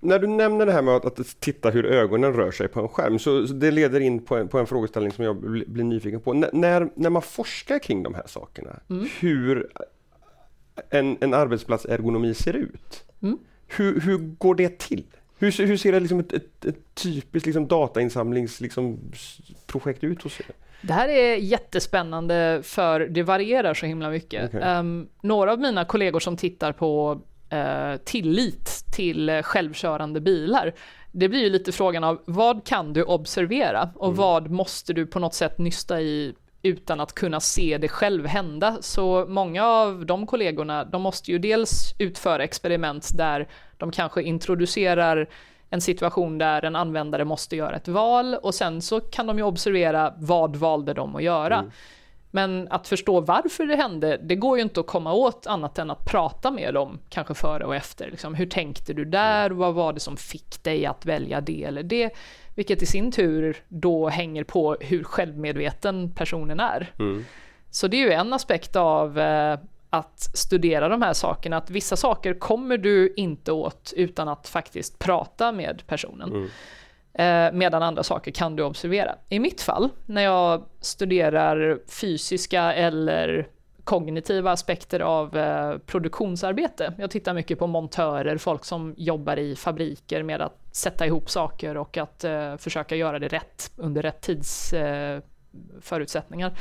När 0.00 0.18
du 0.18 0.26
nämner 0.26 0.66
det 0.66 0.72
här 0.72 0.82
med 0.82 0.94
att, 0.94 1.20
att, 1.20 1.40
titta 1.40 1.70
hur 1.70 1.86
ögonen 1.86 2.32
rör 2.32 2.50
sig 2.50 2.68
på 2.68 2.80
en 2.80 2.88
skärm, 2.88 3.18
så, 3.18 3.46
så 3.46 3.52
det 3.52 3.70
leder 3.70 4.00
in 4.00 4.24
på 4.24 4.36
en, 4.36 4.48
på 4.48 4.58
en, 4.58 4.66
frågeställning 4.66 5.12
som 5.12 5.24
jag 5.24 5.36
blir, 5.36 5.64
blir 5.66 5.84
nyfiken 5.84 6.20
på. 6.20 6.32
N 6.32 6.44
när, 6.52 6.88
när 6.94 7.10
man 7.10 7.22
forskar 7.22 7.78
kring 7.78 8.02
de 8.02 8.14
här 8.14 8.26
sakerna, 8.26 8.80
mm. 8.90 9.08
hur 9.20 9.70
en, 10.90 11.16
en 11.20 11.34
arbetsplatsergonomi 11.34 12.34
ser 12.34 12.54
ut, 12.54 13.04
mm. 13.22 13.38
hur, 13.66 14.00
hur 14.00 14.18
går 14.18 14.54
det 14.54 14.78
till? 14.78 15.04
Hur, 15.38 15.66
hur 15.66 15.76
ser 15.76 15.92
det 15.92 16.00
liksom 16.00 16.20
ett, 16.20 16.32
ett, 16.32 16.64
ett 16.64 16.94
typiskt 16.94 17.46
liksom 17.46 17.68
datainsamlingsprojekt 17.68 20.02
liksom 20.02 20.12
ut 20.12 20.22
hos 20.22 20.40
er? 20.40 20.46
Det 20.86 20.92
här 20.92 21.08
är 21.08 21.36
jättespännande 21.36 22.60
för 22.64 23.00
det 23.00 23.22
varierar 23.22 23.74
så 23.74 23.86
himla 23.86 24.10
mycket. 24.10 24.44
Okay. 24.44 24.60
Um, 24.60 24.66
ehm, 24.66 25.08
några 25.22 25.52
av 25.52 25.60
mina 25.60 25.84
kollegor 25.84 26.20
som 26.20 26.36
tittar 26.36 26.72
på 26.72 27.20
uh, 27.52 27.96
tillit 28.04 28.84
till 28.96 29.42
självkörande 29.42 30.20
bilar, 30.20 30.74
det 31.12 31.28
blir 31.28 31.40
ju 31.40 31.50
lite 31.50 31.72
frågan 31.72 32.04
av 32.04 32.22
vad 32.24 32.66
kan 32.66 32.92
du 32.92 33.02
observera 33.02 33.90
och 33.94 34.06
mm. 34.06 34.16
vad 34.16 34.50
måste 34.50 34.92
du 34.92 35.06
på 35.06 35.18
något 35.18 35.34
sätt 35.34 35.58
nysta 35.58 36.00
i 36.00 36.34
utan 36.62 37.00
att 37.00 37.12
kunna 37.12 37.40
se 37.40 37.78
det 37.78 37.88
själv 37.88 38.26
hända. 38.26 38.78
Så 38.80 39.26
många 39.28 39.64
av 39.64 40.06
de 40.06 40.26
kollegorna, 40.26 40.84
de 40.84 41.02
måste 41.02 41.30
ju 41.30 41.38
dels 41.38 41.94
utföra 41.98 42.44
experiment 42.44 43.10
där 43.14 43.48
de 43.76 43.90
kanske 43.90 44.22
introducerar 44.22 45.28
en 45.70 45.80
situation 45.80 46.38
där 46.38 46.64
en 46.64 46.76
användare 46.76 47.24
måste 47.24 47.56
göra 47.56 47.76
ett 47.76 47.88
val 47.88 48.34
och 48.34 48.54
sen 48.54 48.82
så 48.82 49.00
kan 49.00 49.26
de 49.26 49.38
ju 49.38 49.44
observera 49.44 50.14
vad 50.16 50.56
valde 50.56 50.94
de 50.94 51.16
att 51.16 51.22
göra. 51.22 51.58
Mm. 51.58 51.70
Men 52.30 52.68
att 52.70 52.88
förstå 52.88 53.20
varför 53.20 53.66
det 53.66 53.76
hände, 53.76 54.20
det 54.22 54.36
går 54.36 54.56
ju 54.56 54.62
inte 54.62 54.80
att 54.80 54.86
komma 54.86 55.12
åt 55.12 55.46
annat 55.46 55.78
än 55.78 55.90
att 55.90 56.04
prata 56.04 56.50
med 56.50 56.74
dem, 56.74 56.98
kanske 57.08 57.34
före 57.34 57.64
och 57.64 57.76
efter. 57.76 58.10
Liksom, 58.10 58.34
hur 58.34 58.46
tänkte 58.46 58.92
du 58.92 59.04
där? 59.04 59.50
Vad 59.50 59.74
var 59.74 59.92
det 59.92 60.00
som 60.00 60.16
fick 60.16 60.64
dig 60.64 60.86
att 60.86 61.06
välja 61.06 61.40
det 61.40 61.64
eller 61.64 61.82
det? 61.82 62.10
Vilket 62.54 62.82
i 62.82 62.86
sin 62.86 63.12
tur 63.12 63.56
då 63.68 64.08
hänger 64.08 64.44
på 64.44 64.76
hur 64.80 65.04
självmedveten 65.04 66.14
personen 66.14 66.60
är. 66.60 66.92
Mm. 66.98 67.24
Så 67.70 67.88
det 67.88 67.96
är 67.96 68.06
ju 68.06 68.12
en 68.12 68.32
aspekt 68.32 68.76
av 68.76 69.18
eh, 69.18 69.58
att 69.90 70.20
studera 70.34 70.88
de 70.88 71.02
här 71.02 71.12
sakerna, 71.12 71.56
att 71.56 71.70
vissa 71.70 71.96
saker 71.96 72.34
kommer 72.34 72.78
du 72.78 73.14
inte 73.16 73.52
åt 73.52 73.92
utan 73.96 74.28
att 74.28 74.48
faktiskt 74.48 74.98
prata 74.98 75.52
med 75.52 75.82
personen. 75.86 76.32
Mm. 76.32 76.48
Eh, 77.18 77.52
medan 77.52 77.82
andra 77.82 78.02
saker 78.02 78.30
kan 78.30 78.56
du 78.56 78.62
observera. 78.62 79.14
I 79.28 79.38
mitt 79.38 79.60
fall, 79.60 79.88
när 80.06 80.22
jag 80.22 80.64
studerar 80.80 81.78
fysiska 81.88 82.72
eller 82.72 83.48
kognitiva 83.86 84.50
aspekter 84.50 85.00
av 85.00 85.36
eh, 85.36 85.78
produktionsarbete. 85.78 86.92
Jag 86.98 87.10
tittar 87.10 87.34
mycket 87.34 87.58
på 87.58 87.66
montörer, 87.66 88.38
folk 88.38 88.64
som 88.64 88.94
jobbar 88.96 89.36
i 89.36 89.56
fabriker 89.56 90.22
med 90.22 90.40
att 90.40 90.58
sätta 90.72 91.06
ihop 91.06 91.30
saker 91.30 91.76
och 91.76 91.96
att 91.96 92.24
eh, 92.24 92.56
försöka 92.56 92.96
göra 92.96 93.18
det 93.18 93.28
rätt 93.28 93.72
under 93.76 94.02
rätt 94.02 94.20
tidsförutsättningar. 94.20 96.58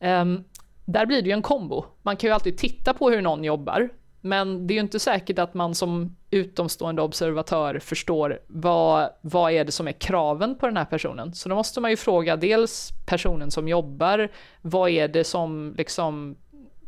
Ehm, 0.00 0.44
där 0.92 1.06
blir 1.06 1.22
det 1.22 1.28
ju 1.28 1.34
en 1.34 1.42
kombo. 1.42 1.84
Man 2.02 2.16
kan 2.16 2.28
ju 2.28 2.34
alltid 2.34 2.58
titta 2.58 2.94
på 2.94 3.10
hur 3.10 3.22
någon 3.22 3.44
jobbar, 3.44 3.88
men 4.20 4.66
det 4.66 4.74
är 4.74 4.76
ju 4.76 4.80
inte 4.80 4.98
säkert 4.98 5.38
att 5.38 5.54
man 5.54 5.74
som 5.74 6.16
utomstående 6.30 7.02
observatör 7.02 7.78
förstår 7.78 8.40
vad, 8.46 9.10
vad 9.20 9.52
är 9.52 9.64
det 9.64 9.72
som 9.72 9.88
är 9.88 9.92
kraven 9.92 10.58
på 10.58 10.66
den 10.66 10.76
här 10.76 10.84
personen. 10.84 11.34
Så 11.34 11.48
då 11.48 11.54
måste 11.54 11.80
man 11.80 11.90
ju 11.90 11.96
fråga 11.96 12.36
dels 12.36 12.90
personen 13.06 13.50
som 13.50 13.68
jobbar, 13.68 14.28
vad 14.60 14.90
är 14.90 15.08
det 15.08 15.24
som 15.24 15.74
liksom 15.78 16.36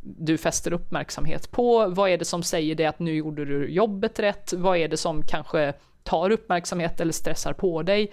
du 0.02 0.38
fäster 0.38 0.72
uppmärksamhet 0.72 1.50
på? 1.50 1.88
Vad 1.88 2.10
är 2.10 2.18
det 2.18 2.24
som 2.24 2.42
säger 2.42 2.74
det 2.74 2.86
att 2.86 2.98
nu 2.98 3.14
gjorde 3.14 3.44
du 3.44 3.68
jobbet 3.68 4.18
rätt? 4.18 4.52
Vad 4.52 4.76
är 4.76 4.88
det 4.88 4.96
som 4.96 5.22
kanske 5.22 5.72
tar 6.02 6.30
uppmärksamhet 6.30 7.00
eller 7.00 7.12
stressar 7.12 7.52
på 7.52 7.82
dig? 7.82 8.12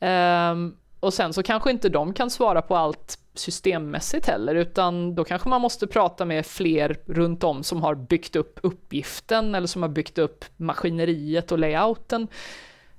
Um, 0.00 0.76
och 1.00 1.14
sen 1.14 1.32
så 1.32 1.42
kanske 1.42 1.70
inte 1.70 1.88
de 1.88 2.12
kan 2.12 2.30
svara 2.30 2.62
på 2.62 2.76
allt 2.76 3.18
systemmässigt 3.34 4.26
heller, 4.26 4.54
utan 4.54 5.14
då 5.14 5.24
kanske 5.24 5.48
man 5.48 5.60
måste 5.60 5.86
prata 5.86 6.24
med 6.24 6.46
fler 6.46 6.96
runt 7.06 7.44
om 7.44 7.62
som 7.62 7.82
har 7.82 7.94
byggt 7.94 8.36
upp 8.36 8.58
uppgiften 8.62 9.54
eller 9.54 9.66
som 9.66 9.82
har 9.82 9.88
byggt 9.88 10.18
upp 10.18 10.44
maskineriet 10.56 11.52
och 11.52 11.58
layouten. 11.58 12.28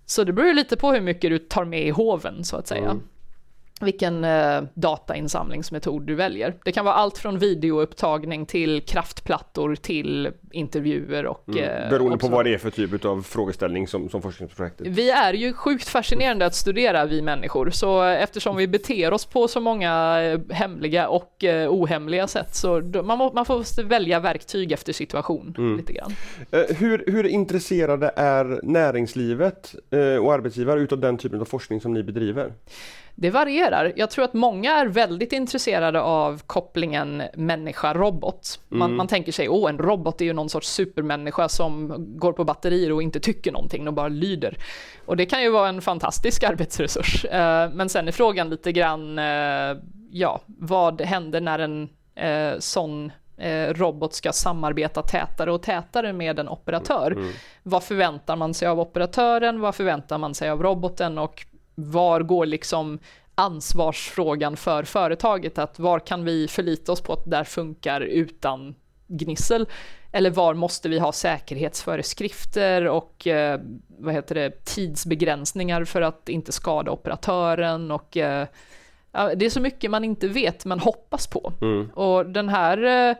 Så 0.05 0.23
det 0.23 0.33
beror 0.33 0.47
ju 0.47 0.53
lite 0.53 0.77
på 0.77 0.91
hur 0.91 1.01
mycket 1.01 1.29
du 1.29 1.39
tar 1.39 1.65
med 1.65 1.87
i 1.87 1.89
hoven 1.89 2.43
så 2.43 2.57
att 2.57 2.67
säga. 2.67 2.89
Mm 2.89 3.01
vilken 3.79 4.23
eh, 4.23 4.61
datainsamlingsmetod 4.73 6.07
du 6.07 6.15
väljer. 6.15 6.55
Det 6.65 6.71
kan 6.71 6.85
vara 6.85 6.95
allt 6.95 7.17
från 7.17 7.39
videoupptagning 7.39 8.45
till 8.45 8.81
kraftplattor 8.81 9.75
till 9.75 10.31
intervjuer 10.51 11.25
och... 11.25 11.49
Mm. 11.49 11.63
Eh, 11.63 11.89
Beroende 11.89 12.17
på 12.17 12.27
vad 12.27 12.45
det 12.45 12.53
är 12.53 12.57
för 12.57 12.71
typ 12.71 13.05
av 13.05 13.21
frågeställning 13.21 13.87
som, 13.87 14.09
som 14.09 14.21
forskningsprojektet. 14.21 14.87
Vi 14.87 15.09
är 15.09 15.33
ju 15.33 15.53
sjukt 15.53 15.87
fascinerande 15.87 16.45
att 16.45 16.55
studera 16.55 17.05
vi 17.05 17.21
människor, 17.21 17.69
så 17.69 18.03
eftersom 18.03 18.55
vi 18.55 18.67
beter 18.67 19.13
oss 19.13 19.25
på 19.25 19.47
så 19.47 19.61
många 19.61 20.21
eh, 20.21 20.39
hemliga 20.55 21.07
och 21.07 21.43
eh, 21.43 21.69
ohemliga 21.69 22.27
sätt 22.27 22.55
så 22.55 22.81
man, 23.03 23.17
må, 23.17 23.33
man 23.33 23.45
får 23.45 23.83
välja 23.83 24.19
verktyg 24.19 24.71
efter 24.71 24.93
situation 24.93 25.55
mm. 25.57 25.77
lite 25.77 25.93
grann. 25.93 26.11
Eh, 26.51 26.75
hur, 26.77 27.03
hur 27.07 27.25
intresserade 27.25 28.11
är 28.15 28.59
näringslivet 28.63 29.75
eh, 29.91 30.25
och 30.25 30.33
arbetsgivare 30.33 30.79
utav 30.79 30.99
den 30.99 31.17
typen 31.17 31.41
av 31.41 31.45
forskning 31.45 31.81
som 31.81 31.93
ni 31.93 32.03
bedriver? 32.03 32.53
Det 33.21 33.29
varierar. 33.29 33.93
Jag 33.95 34.09
tror 34.09 34.25
att 34.25 34.33
många 34.33 34.75
är 34.75 34.85
väldigt 34.85 35.33
intresserade 35.33 36.01
av 36.01 36.41
kopplingen 36.47 37.23
människa-robot. 37.33 38.59
Man, 38.69 38.85
mm. 38.85 38.97
man 38.97 39.07
tänker 39.07 39.31
sig, 39.31 39.49
åh, 39.49 39.69
en 39.69 39.77
robot 39.77 40.21
är 40.21 40.25
ju 40.25 40.33
någon 40.33 40.49
sorts 40.49 40.67
supermänniska 40.67 41.49
som 41.49 41.95
går 42.19 42.33
på 42.33 42.43
batterier 42.43 42.91
och 42.91 43.03
inte 43.03 43.19
tycker 43.19 43.51
någonting 43.51 43.87
och 43.87 43.93
bara 43.93 44.07
lyder. 44.07 44.57
Och 45.05 45.17
det 45.17 45.25
kan 45.25 45.43
ju 45.43 45.49
vara 45.49 45.69
en 45.69 45.81
fantastisk 45.81 46.43
arbetsresurs. 46.49 47.25
Eh, 47.25 47.69
men 47.73 47.89
sen 47.89 48.07
är 48.07 48.11
frågan 48.11 48.49
lite 48.49 48.71
grann, 48.71 49.19
eh, 49.19 49.77
ja, 50.11 50.41
vad 50.45 51.01
händer 51.01 51.41
när 51.41 51.59
en 51.59 51.89
eh, 52.15 52.59
sån 52.59 53.11
robot 53.69 54.13
ska 54.13 54.31
samarbeta 54.31 55.01
tätare 55.01 55.51
och 55.51 55.61
tätare 55.61 56.13
med 56.13 56.39
en 56.39 56.49
operatör. 56.49 57.11
Mm. 57.11 57.29
Vad 57.63 57.83
förväntar 57.83 58.35
man 58.35 58.53
sig 58.53 58.67
av 58.67 58.79
operatören? 58.79 59.59
Vad 59.59 59.75
förväntar 59.75 60.17
man 60.17 60.35
sig 60.35 60.49
av 60.49 60.63
roboten? 60.63 61.17
Och 61.17 61.45
var 61.83 62.21
går 62.21 62.45
liksom 62.45 62.99
ansvarsfrågan 63.35 64.57
för 64.57 64.83
företaget? 64.83 65.57
Att 65.57 65.79
var 65.79 65.99
kan 65.99 66.25
vi 66.25 66.47
förlita 66.47 66.91
oss 66.91 67.01
på 67.01 67.13
att 67.13 67.23
det 67.23 67.29
där 67.29 67.43
funkar 67.43 68.01
utan 68.01 68.75
gnissel? 69.07 69.67
Eller 70.11 70.29
var 70.29 70.53
måste 70.53 70.89
vi 70.89 70.99
ha 70.99 71.11
säkerhetsföreskrifter 71.11 72.87
och 72.87 73.27
eh, 73.27 73.59
vad 73.87 74.13
heter 74.13 74.35
det, 74.35 74.65
tidsbegränsningar 74.65 75.83
för 75.83 76.01
att 76.01 76.29
inte 76.29 76.51
skada 76.51 76.91
operatören? 76.91 77.91
Och, 77.91 78.17
eh, 78.17 78.47
det 79.11 79.45
är 79.45 79.49
så 79.49 79.61
mycket 79.61 79.91
man 79.91 80.03
inte 80.03 80.27
vet, 80.27 80.65
man 80.65 80.79
hoppas 80.79 81.27
på. 81.27 81.53
Mm. 81.61 81.89
Och 81.89 82.25
den 82.25 82.49
här 82.49 82.83
eh, 82.83 83.15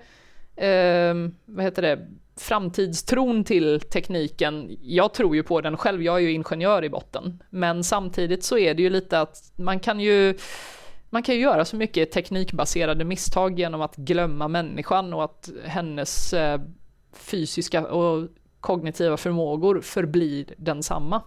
eh 0.70 1.16
vad 1.46 1.66
heter 1.66 1.82
det, 1.82 2.08
framtidstron 2.42 3.44
till 3.44 3.80
tekniken, 3.80 4.78
jag 4.82 5.14
tror 5.14 5.36
ju 5.36 5.44
på 5.44 5.62
den 5.62 5.78
själv, 5.78 6.04
jag 6.04 6.16
är 6.16 6.20
ju 6.20 6.32
ingenjör 6.32 6.84
i 6.84 6.90
botten, 6.90 7.44
men 7.50 7.84
samtidigt 7.84 8.44
så 8.44 8.58
är 8.58 8.74
det 8.74 8.82
ju 8.82 8.90
lite 8.90 9.22
att 9.22 9.52
man 9.56 9.80
kan 9.80 10.00
ju 10.00 10.38
man 11.10 11.24
kan 11.24 11.36
ju 11.36 11.42
göra 11.42 11.66
så 11.66 11.76
mycket 11.76 12.12
teknikbaserade 12.12 13.06
misstag 13.06 13.60
genom 13.60 13.82
att 13.82 13.96
glömma 13.96 14.48
människan 14.48 15.14
och 15.14 15.24
att 15.24 15.50
hennes 15.66 16.34
eh, 16.34 16.62
fysiska 17.14 17.88
och 17.88 18.28
kognitiva 18.60 19.18
förmågor 19.18 19.82
förblir 19.82 20.54
densamma. 20.58 21.22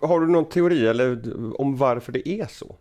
Har 0.00 0.20
du 0.20 0.26
någon 0.26 0.48
teori 0.48 0.86
eller 0.86 1.22
om 1.60 1.76
varför 1.76 2.12
det 2.12 2.28
är 2.28 2.46
så? 2.46 2.76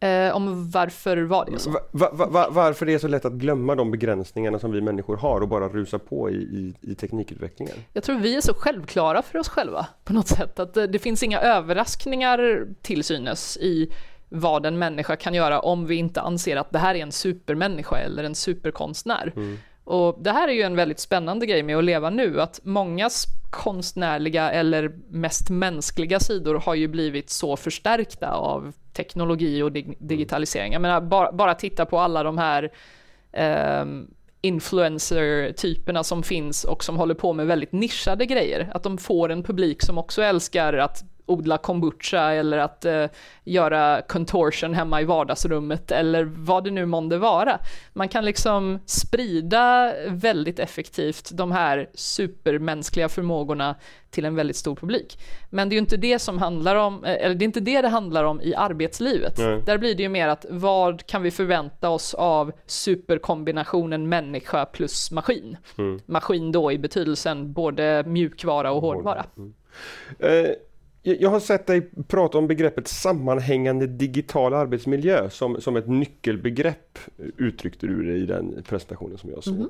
Eh, 0.00 0.36
om 0.36 0.70
varför 0.70 1.16
var 1.16 1.48
det 1.50 1.58
så? 1.58 1.70
Va, 1.70 2.10
va, 2.12 2.26
va, 2.26 2.48
varför 2.50 2.86
det 2.86 2.94
är 2.94 2.98
så 2.98 3.08
lätt 3.08 3.24
att 3.24 3.32
glömma 3.32 3.74
de 3.74 3.90
begränsningarna 3.90 4.58
som 4.58 4.72
vi 4.72 4.80
människor 4.80 5.16
har 5.16 5.40
och 5.40 5.48
bara 5.48 5.68
rusa 5.68 5.98
på 5.98 6.30
i, 6.30 6.34
i, 6.34 6.74
i, 6.80 6.94
teknikutvecklingen? 6.94 7.76
Jag 7.92 8.04
tror 8.04 8.18
vi 8.18 8.36
är 8.36 8.40
så 8.40 8.54
självklara 8.54 9.22
för 9.22 9.38
oss 9.38 9.48
själva 9.48 9.86
på 10.04 10.12
något 10.12 10.28
sätt. 10.28 10.58
Att 10.58 10.74
det, 10.74 10.86
det 10.86 10.98
finns 10.98 11.22
inga 11.22 11.40
överraskningar 11.40 12.66
till 12.82 13.04
synes 13.04 13.56
i 13.56 13.92
vad 14.28 14.66
en 14.66 14.78
människa 14.78 15.16
kan 15.16 15.34
göra 15.34 15.60
om 15.60 15.86
vi 15.86 15.94
inte 15.94 16.20
anser 16.20 16.56
att 16.56 16.72
det 16.72 16.78
här 16.78 16.94
är 16.94 17.02
en 17.02 17.12
supermänniska 17.12 17.98
eller 17.98 18.24
en 18.24 18.34
superkonstnär. 18.34 19.32
Mm. 19.36 19.58
Och 19.86 20.16
det 20.20 20.32
här 20.32 20.48
är 20.48 20.52
ju 20.52 20.62
en 20.62 20.76
väldigt 20.76 21.00
spännande 21.00 21.46
grej 21.46 21.62
med 21.62 21.76
att 21.76 21.84
leva 21.84 22.10
nu, 22.10 22.40
att 22.40 22.60
mångas 22.62 23.26
konstnärliga 23.50 24.50
eller 24.50 24.92
mest 25.08 25.50
mänskliga 25.50 26.20
sidor 26.20 26.54
har 26.54 26.74
ju 26.74 26.88
blivit 26.88 27.30
så 27.30 27.56
förstärkta 27.56 28.30
av 28.30 28.72
teknologi 28.92 29.62
och 29.62 29.72
dig 29.72 29.96
digitalisering. 29.98 30.72
Jag 30.72 30.82
menar, 30.82 31.00
bara, 31.00 31.32
bara 31.32 31.54
titta 31.54 31.86
på 31.86 31.98
alla 31.98 32.22
de 32.22 32.38
här 32.38 32.72
eh, 33.32 33.84
influencer-typerna 34.40 36.04
som 36.04 36.22
finns 36.22 36.64
och 36.64 36.84
som 36.84 36.96
håller 36.96 37.14
på 37.14 37.32
med 37.32 37.46
väldigt 37.46 37.72
nischade 37.72 38.26
grejer. 38.26 38.70
Att 38.74 38.82
de 38.82 38.98
får 38.98 39.28
en 39.28 39.42
publik 39.42 39.82
som 39.82 39.98
också 39.98 40.22
älskar 40.22 40.72
att 40.72 41.04
odla 41.26 41.58
kombucha 41.58 42.32
eller 42.32 42.58
att 42.58 42.84
eh, 42.84 43.06
göra 43.44 44.02
contortion 44.02 44.74
hemma 44.74 45.00
i 45.00 45.04
vardagsrummet 45.04 45.90
eller 45.90 46.24
vad 46.24 46.64
det 46.64 46.70
nu 46.70 46.86
månde 46.86 47.18
vara. 47.18 47.58
Man 47.92 48.08
kan 48.08 48.24
liksom 48.24 48.78
sprida 48.86 49.92
väldigt 50.08 50.58
effektivt 50.58 51.30
de 51.32 51.52
här 51.52 51.90
supermänskliga 51.94 53.08
förmågorna 53.08 53.74
till 54.10 54.24
en 54.24 54.34
väldigt 54.34 54.56
stor 54.56 54.74
publik. 54.74 55.18
Men 55.50 55.68
det 55.68 55.72
är 55.72 55.76
ju 55.76 55.80
inte 55.80 55.96
det 55.96 56.18
som 56.18 56.38
handlar 56.38 56.76
om, 56.76 57.04
eh, 57.04 57.24
eller 57.24 57.34
det 57.34 57.42
är 57.42 57.46
inte 57.46 57.60
det 57.60 57.80
det 57.80 57.88
handlar 57.88 58.24
om 58.24 58.40
i 58.40 58.54
arbetslivet. 58.54 59.38
Nej. 59.38 59.62
Där 59.66 59.78
blir 59.78 59.94
det 59.94 60.02
ju 60.02 60.08
mer 60.08 60.28
att 60.28 60.46
vad 60.50 61.06
kan 61.06 61.22
vi 61.22 61.30
förvänta 61.30 61.88
oss 61.88 62.14
av 62.14 62.52
superkombinationen 62.66 64.08
människa 64.08 64.66
plus 64.66 65.10
maskin? 65.10 65.56
Mm. 65.78 66.00
Maskin 66.06 66.52
då 66.52 66.72
i 66.72 66.78
betydelsen 66.78 67.52
både 67.52 68.04
mjukvara 68.06 68.72
och 68.72 68.82
hårdvara. 68.82 69.24
Mm. 69.36 69.54
Eh, 70.18 70.50
jag 71.06 71.30
har 71.30 71.40
sett 71.40 71.66
dig 71.66 71.90
prata 72.08 72.38
om 72.38 72.46
begreppet 72.46 72.88
sammanhängande 72.88 73.86
digital 73.86 74.54
arbetsmiljö 74.54 75.30
som, 75.30 75.60
som 75.60 75.76
ett 75.76 75.88
nyckelbegrepp 75.88 76.98
uttryckte 77.36 77.86
du 77.86 78.02
det 78.02 78.18
i 78.18 78.26
den 78.26 78.62
presentationen 78.68 79.18
som 79.18 79.30
jag 79.30 79.44
såg. 79.44 79.54
Mm. 79.54 79.68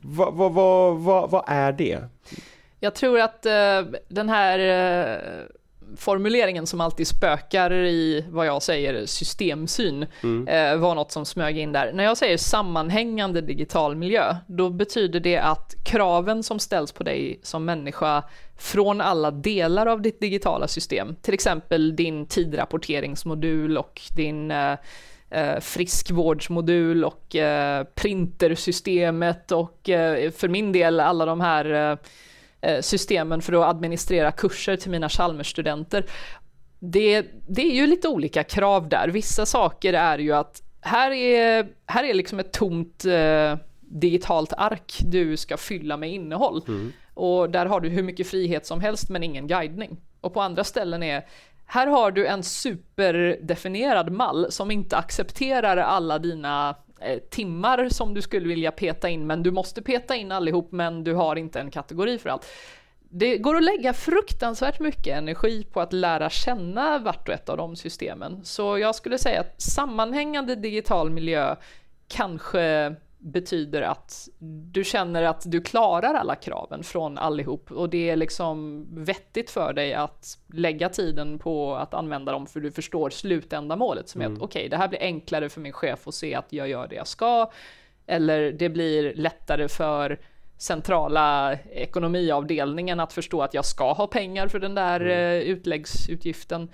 Vad 0.00 0.52
va, 0.52 0.90
va, 0.90 1.26
va, 1.26 1.44
är 1.46 1.72
det? 1.72 1.98
Jag 2.80 2.94
tror 2.94 3.20
att 3.20 3.46
uh, 3.46 3.92
den 4.08 4.28
här 4.28 4.58
uh, 4.58 5.46
formuleringen 5.96 6.66
som 6.66 6.80
alltid 6.80 7.06
spökar 7.06 7.72
i 7.72 8.24
vad 8.28 8.46
jag 8.46 8.62
säger 8.62 9.06
systemsyn 9.06 10.06
mm. 10.22 10.48
uh, 10.48 10.80
var 10.80 10.94
något 10.94 11.12
som 11.12 11.24
smög 11.24 11.58
in 11.58 11.72
där. 11.72 11.92
När 11.92 12.04
jag 12.04 12.16
säger 12.16 12.36
sammanhängande 12.36 13.40
digital 13.40 13.96
miljö, 13.96 14.36
då 14.46 14.70
betyder 14.70 15.20
det 15.20 15.38
att 15.38 15.74
kraven 15.84 16.42
som 16.42 16.58
ställs 16.58 16.92
på 16.92 17.02
dig 17.02 17.40
som 17.42 17.64
människa 17.64 18.22
från 18.62 19.00
alla 19.00 19.30
delar 19.30 19.86
av 19.86 20.02
ditt 20.02 20.20
digitala 20.20 20.68
system, 20.68 21.16
till 21.22 21.34
exempel 21.34 21.96
din 21.96 22.26
tidrapporteringsmodul 22.26 23.78
och 23.78 24.00
din 24.16 24.50
eh, 24.50 24.76
eh, 25.30 25.60
friskvårdsmodul 25.60 27.04
och 27.04 27.36
eh, 27.36 27.84
printersystemet 27.84 29.52
och 29.52 29.88
eh, 29.88 30.30
för 30.30 30.48
min 30.48 30.72
del 30.72 31.00
alla 31.00 31.26
de 31.26 31.40
här 31.40 31.72
eh, 31.72 31.98
eh, 32.70 32.80
systemen 32.80 33.42
för 33.42 33.52
att 33.52 33.74
administrera 33.74 34.32
kurser 34.32 34.76
till 34.76 34.90
mina 34.90 35.08
Chalmersstudenter. 35.08 36.04
Det, 36.78 37.26
det 37.48 37.62
är 37.62 37.74
ju 37.74 37.86
lite 37.86 38.08
olika 38.08 38.44
krav 38.44 38.88
där. 38.88 39.08
Vissa 39.08 39.46
saker 39.46 39.92
är 39.92 40.18
ju 40.18 40.32
att 40.32 40.62
här 40.80 41.10
är, 41.10 41.66
här 41.86 42.04
är 42.04 42.14
liksom 42.14 42.38
ett 42.38 42.52
tomt 42.52 43.04
eh, 43.04 43.56
digitalt 43.80 44.52
ark 44.52 44.98
du 45.04 45.36
ska 45.36 45.56
fylla 45.56 45.96
med 45.96 46.12
innehåll. 46.12 46.62
Mm. 46.68 46.92
Och 47.14 47.50
där 47.50 47.66
har 47.66 47.80
du 47.80 47.88
hur 47.88 48.02
mycket 48.02 48.26
frihet 48.26 48.66
som 48.66 48.80
helst 48.80 49.08
men 49.08 49.22
ingen 49.22 49.46
guidning. 49.46 49.96
Och 50.20 50.34
på 50.34 50.40
andra 50.40 50.64
ställen 50.64 51.02
är 51.02 51.26
här 51.66 51.86
har 51.86 52.10
du 52.10 52.26
en 52.26 52.42
superdefinierad 52.42 54.12
mall 54.12 54.46
som 54.50 54.70
inte 54.70 54.96
accepterar 54.96 55.76
alla 55.76 56.18
dina 56.18 56.76
eh, 57.00 57.18
timmar 57.18 57.88
som 57.88 58.14
du 58.14 58.22
skulle 58.22 58.48
vilja 58.48 58.72
peta 58.72 59.08
in, 59.08 59.26
men 59.26 59.42
du 59.42 59.50
måste 59.50 59.82
peta 59.82 60.16
in 60.16 60.32
allihop, 60.32 60.72
men 60.72 61.04
du 61.04 61.14
har 61.14 61.36
inte 61.36 61.60
en 61.60 61.70
kategori 61.70 62.18
för 62.18 62.30
allt. 62.30 62.46
Det 63.14 63.38
går 63.38 63.56
att 63.56 63.62
lägga 63.62 63.92
fruktansvärt 63.92 64.80
mycket 64.80 65.18
energi 65.18 65.64
på 65.72 65.80
att 65.80 65.92
lära 65.92 66.30
känna 66.30 66.98
vart 66.98 67.28
och 67.28 67.34
ett 67.34 67.48
av 67.48 67.56
de 67.56 67.76
systemen. 67.76 68.40
Så 68.44 68.78
jag 68.78 68.94
skulle 68.94 69.18
säga 69.18 69.40
att 69.40 69.62
sammanhängande 69.62 70.54
digital 70.54 71.10
miljö 71.10 71.56
kanske 72.08 72.94
betyder 73.22 73.82
att 73.82 74.28
du 74.72 74.84
känner 74.84 75.22
att 75.22 75.42
du 75.46 75.60
klarar 75.60 76.14
alla 76.14 76.34
kraven 76.34 76.82
från 76.82 77.18
allihop. 77.18 77.70
Och 77.70 77.90
det 77.90 78.10
är 78.10 78.16
liksom 78.16 78.86
vettigt 79.04 79.50
för 79.50 79.72
dig 79.72 79.94
att 79.94 80.38
lägga 80.52 80.88
tiden 80.88 81.38
på 81.38 81.74
att 81.74 81.94
använda 81.94 82.32
dem 82.32 82.46
för 82.46 82.60
du 82.60 82.72
förstår 82.72 83.10
slutändamålet 83.10 84.08
som 84.08 84.20
är 84.20 84.26
att 84.26 84.32
okej, 84.32 84.44
okay, 84.44 84.68
det 84.68 84.76
här 84.76 84.88
blir 84.88 85.00
enklare 85.02 85.48
för 85.48 85.60
min 85.60 85.72
chef 85.72 86.08
att 86.08 86.14
se 86.14 86.34
att 86.34 86.52
jag 86.52 86.68
gör 86.68 86.88
det 86.88 86.94
jag 86.94 87.06
ska 87.06 87.50
eller 88.06 88.52
det 88.52 88.68
blir 88.68 89.14
lättare 89.14 89.68
för 89.68 90.18
centrala 90.58 91.58
ekonomiavdelningen 91.70 93.00
att 93.00 93.12
förstå 93.12 93.42
att 93.42 93.54
jag 93.54 93.64
ska 93.64 93.92
ha 93.92 94.06
pengar 94.06 94.48
för 94.48 94.58
den 94.58 94.74
där 94.74 95.00
mm. 95.00 95.42
utläggsutgiften 95.42 96.68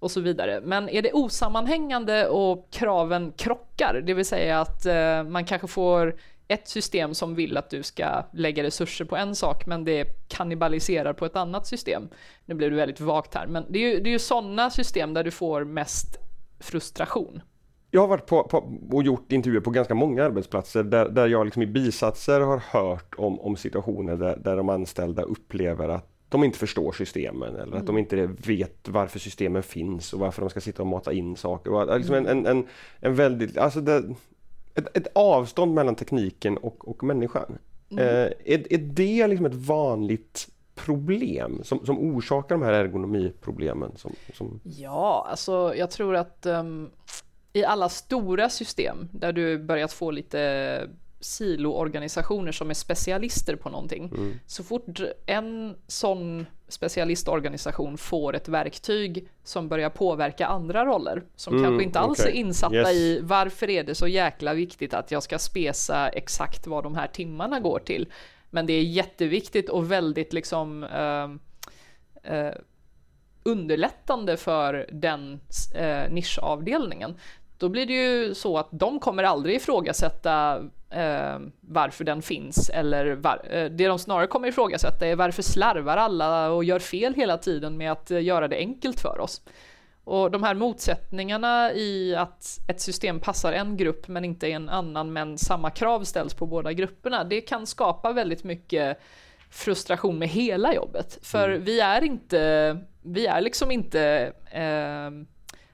och 0.00 0.10
så 0.10 0.20
vidare. 0.20 0.60
Men 0.64 0.88
är 0.88 1.02
det 1.02 1.12
osammanhängande 1.12 2.28
och 2.28 2.68
kraven 2.70 3.32
krockar, 3.36 4.02
det 4.06 4.14
vill 4.14 4.24
säga 4.24 4.60
att 4.60 4.86
eh, 4.86 5.22
man 5.22 5.44
kanske 5.44 5.68
får 5.68 6.16
ett 6.48 6.68
system 6.68 7.14
som 7.14 7.34
vill 7.34 7.56
att 7.56 7.70
du 7.70 7.82
ska 7.82 8.24
lägga 8.32 8.62
resurser 8.62 9.04
på 9.04 9.16
en 9.16 9.34
sak, 9.34 9.66
men 9.66 9.84
det 9.84 10.04
kannibaliserar 10.28 11.12
på 11.12 11.26
ett 11.26 11.36
annat 11.36 11.66
system. 11.66 12.08
Nu 12.44 12.54
blir 12.54 12.70
det 12.70 12.76
väldigt 12.76 13.00
vagt 13.00 13.34
här, 13.34 13.46
men 13.46 13.64
det 13.68 13.78
är 13.78 13.94
ju, 13.94 14.00
det 14.00 14.10
är 14.10 14.12
ju 14.12 14.18
sådana 14.18 14.70
system 14.70 15.14
där 15.14 15.24
du 15.24 15.30
får 15.30 15.64
mest 15.64 16.18
frustration. 16.60 17.42
Jag 17.90 18.00
har 18.00 18.08
varit 18.08 18.26
på, 18.26 18.42
på, 18.44 18.78
och 18.92 19.02
gjort 19.02 19.32
intervjuer 19.32 19.60
på 19.60 19.70
ganska 19.70 19.94
många 19.94 20.24
arbetsplatser 20.24 20.82
där, 20.82 21.08
där 21.08 21.28
jag 21.28 21.44
liksom 21.44 21.62
i 21.62 21.66
bisatser 21.66 22.40
har 22.40 22.58
hört 22.58 23.14
om, 23.18 23.40
om 23.40 23.56
situationer 23.56 24.16
där, 24.16 24.36
där 24.36 24.56
de 24.56 24.68
anställda 24.68 25.22
upplever 25.22 25.88
att 25.88 26.19
de 26.30 26.44
inte 26.44 26.58
förstår 26.58 26.92
systemen 26.92 27.56
eller 27.56 27.76
att 27.76 27.86
de 27.86 27.96
mm. 27.96 27.98
inte 27.98 28.26
vet 28.26 28.88
varför 28.88 29.18
systemen 29.18 29.62
finns 29.62 30.12
och 30.12 30.20
varför 30.20 30.40
de 30.40 30.50
ska 30.50 30.60
sitta 30.60 30.82
och 30.82 30.88
mata 30.88 31.12
in 31.12 31.36
saker. 31.36 31.98
Liksom 31.98 32.14
en, 32.14 32.26
en, 32.26 32.46
en, 32.46 32.66
en 33.00 33.14
väldigt, 33.14 33.58
alltså 33.58 33.80
det, 33.80 34.04
ett, 34.74 34.96
ett, 34.96 35.06
avstånd 35.14 35.74
mellan 35.74 35.94
tekniken 35.94 36.56
och, 36.56 36.88
och 36.88 37.04
människan. 37.04 37.58
Mm. 37.90 38.04
Eh, 38.04 38.32
är, 38.44 38.72
är 38.72 38.78
det 38.78 39.26
liksom 39.26 39.46
ett 39.46 39.54
vanligt 39.54 40.48
problem 40.74 41.60
som, 41.64 41.86
som 41.86 41.98
orsakar 41.98 42.54
de 42.54 42.62
här 42.62 42.72
ergonomiproblemen? 42.72 43.92
Som, 43.96 44.12
som... 44.34 44.60
Ja, 44.62 45.26
alltså 45.30 45.74
jag 45.76 45.90
tror 45.90 46.16
att 46.16 46.46
um, 46.46 46.90
i 47.52 47.64
alla 47.64 47.88
stora 47.88 48.48
system 48.48 49.08
där 49.12 49.32
du 49.32 49.58
börjat 49.58 49.92
få 49.92 50.10
lite 50.10 50.88
siloorganisationer 51.20 52.52
som 52.52 52.70
är 52.70 52.74
specialister 52.74 53.56
på 53.56 53.68
någonting. 53.68 54.08
Mm. 54.08 54.38
Så 54.46 54.64
fort 54.64 55.00
en 55.26 55.76
sån 55.86 56.46
specialistorganisation 56.68 57.98
får 57.98 58.36
ett 58.36 58.48
verktyg 58.48 59.28
som 59.44 59.68
börjar 59.68 59.90
påverka 59.90 60.46
andra 60.46 60.84
roller, 60.84 61.22
som 61.36 61.54
mm, 61.54 61.64
kanske 61.64 61.84
inte 61.84 62.00
alls 62.00 62.20
okay. 62.20 62.32
är 62.32 62.36
insatta 62.36 62.74
yes. 62.74 62.92
i 62.92 63.20
varför 63.22 63.70
är 63.70 63.84
det 63.84 63.94
så 63.94 64.08
jäkla 64.08 64.54
viktigt 64.54 64.94
att 64.94 65.10
jag 65.10 65.22
ska 65.22 65.38
spesa 65.38 66.08
exakt 66.08 66.66
vad 66.66 66.84
de 66.84 66.94
här 66.94 67.06
timmarna 67.06 67.60
går 67.60 67.78
till. 67.78 68.12
Men 68.50 68.66
det 68.66 68.72
är 68.72 68.82
jätteviktigt 68.82 69.68
och 69.68 69.92
väldigt 69.92 70.32
liksom 70.32 70.82
uh, 70.82 71.30
uh, 72.34 72.52
underlättande 73.42 74.36
för 74.36 74.88
den 74.92 75.40
uh, 75.76 76.12
nischavdelningen 76.12 77.14
då 77.60 77.68
blir 77.68 77.86
det 77.86 77.92
ju 77.92 78.34
så 78.34 78.58
att 78.58 78.68
de 78.70 79.00
kommer 79.00 79.22
aldrig 79.22 79.56
ifrågasätta 79.56 80.62
eh, 80.90 81.38
varför 81.60 82.04
den 82.04 82.22
finns 82.22 82.70
eller 82.70 83.12
var, 83.12 83.42
eh, 83.50 83.64
det 83.64 83.86
de 83.86 83.98
snarare 83.98 84.26
kommer 84.26 84.48
ifrågasätta 84.48 85.06
är 85.06 85.16
varför 85.16 85.42
slarvar 85.42 85.96
alla 85.96 86.50
och 86.50 86.64
gör 86.64 86.78
fel 86.78 87.14
hela 87.14 87.38
tiden 87.38 87.76
med 87.76 87.92
att 87.92 88.10
eh, 88.10 88.22
göra 88.22 88.48
det 88.48 88.56
enkelt 88.56 89.00
för 89.00 89.20
oss. 89.20 89.42
Och 90.04 90.30
de 90.30 90.42
här 90.42 90.54
motsättningarna 90.54 91.72
i 91.72 92.16
att 92.16 92.58
ett 92.68 92.80
system 92.80 93.20
passar 93.20 93.52
en 93.52 93.76
grupp 93.76 94.08
men 94.08 94.24
inte 94.24 94.48
en 94.48 94.68
annan 94.68 95.12
men 95.12 95.38
samma 95.38 95.70
krav 95.70 96.04
ställs 96.04 96.34
på 96.34 96.46
båda 96.46 96.72
grupperna, 96.72 97.24
det 97.24 97.40
kan 97.40 97.66
skapa 97.66 98.12
väldigt 98.12 98.44
mycket 98.44 98.98
frustration 99.50 100.18
med 100.18 100.28
hela 100.28 100.74
jobbet. 100.74 101.18
För 101.22 101.48
mm. 101.48 101.64
vi 101.64 101.80
är 101.80 102.04
inte, 102.04 102.76
vi 103.02 103.26
är 103.26 103.40
liksom 103.40 103.70
inte 103.70 104.32
eh, 104.50 105.10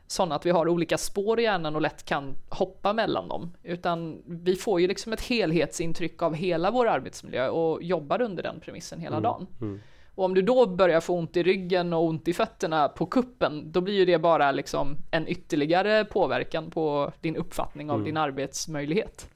sådana 0.07 0.35
att 0.35 0.47
vi 0.47 0.51
har 0.51 0.69
olika 0.69 0.99
spår 0.99 1.40
i 1.40 1.42
hjärnan 1.42 1.75
och 1.75 1.81
lätt 1.81 2.05
kan 2.05 2.37
hoppa 2.49 2.92
mellan 2.92 3.29
dem. 3.29 3.53
Utan 3.62 4.23
vi 4.27 4.57
får 4.57 4.81
ju 4.81 4.88
liksom 4.88 5.12
ett 5.12 5.21
helhetsintryck 5.21 6.23
av 6.23 6.35
hela 6.35 6.71
vår 6.71 6.88
arbetsmiljö 6.88 7.49
och 7.49 7.83
jobbar 7.83 8.23
under 8.23 8.42
den 8.42 8.61
premissen 8.61 9.01
hela 9.01 9.16
mm. 9.16 9.23
dagen. 9.23 9.47
Mm. 9.61 9.81
Och 10.14 10.25
om 10.25 10.35
du 10.35 10.42
då 10.42 10.66
börjar 10.66 11.01
få 11.01 11.14
ont 11.14 11.37
i 11.37 11.42
ryggen 11.42 11.92
och 11.92 12.05
ont 12.05 12.29
i 12.29 12.33
fötterna 12.33 12.88
på 12.88 13.07
kuppen, 13.07 13.73
då 13.73 13.81
blir 13.81 13.95
ju 13.95 14.05
det 14.05 14.19
bara 14.19 14.53
liksom 14.53 14.97
en 15.11 15.29
ytterligare 15.29 16.05
påverkan 16.05 16.71
på 16.71 17.12
din 17.21 17.37
uppfattning 17.37 17.90
av 17.90 17.97
mm. 17.97 18.05
din 18.05 18.16
arbetsmöjlighet. 18.16 19.29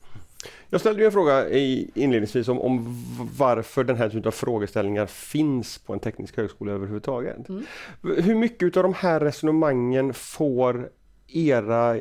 Jag 0.71 0.81
ställde 0.81 1.01
ju 1.01 1.07
en 1.07 1.13
fråga 1.13 1.49
i 1.49 1.91
inledningsvis 1.95 2.49
om, 2.49 2.61
om 2.61 3.05
varför 3.37 3.85
den 3.85 3.97
här 3.97 4.09
typen 4.09 4.29
av 4.29 4.31
frågeställningar 4.31 5.07
finns 5.07 5.79
på 5.79 5.93
en 5.93 6.01
teknisk 6.01 6.37
högskola 6.37 6.73
överhuvudtaget. 6.73 7.49
Mm. 7.49 7.67
Hur 8.03 8.35
mycket 8.35 8.77
av 8.77 8.83
de 8.83 8.95
här 8.95 9.21
resonemangen 9.21 10.15
får 10.15 10.91
era 11.29 12.01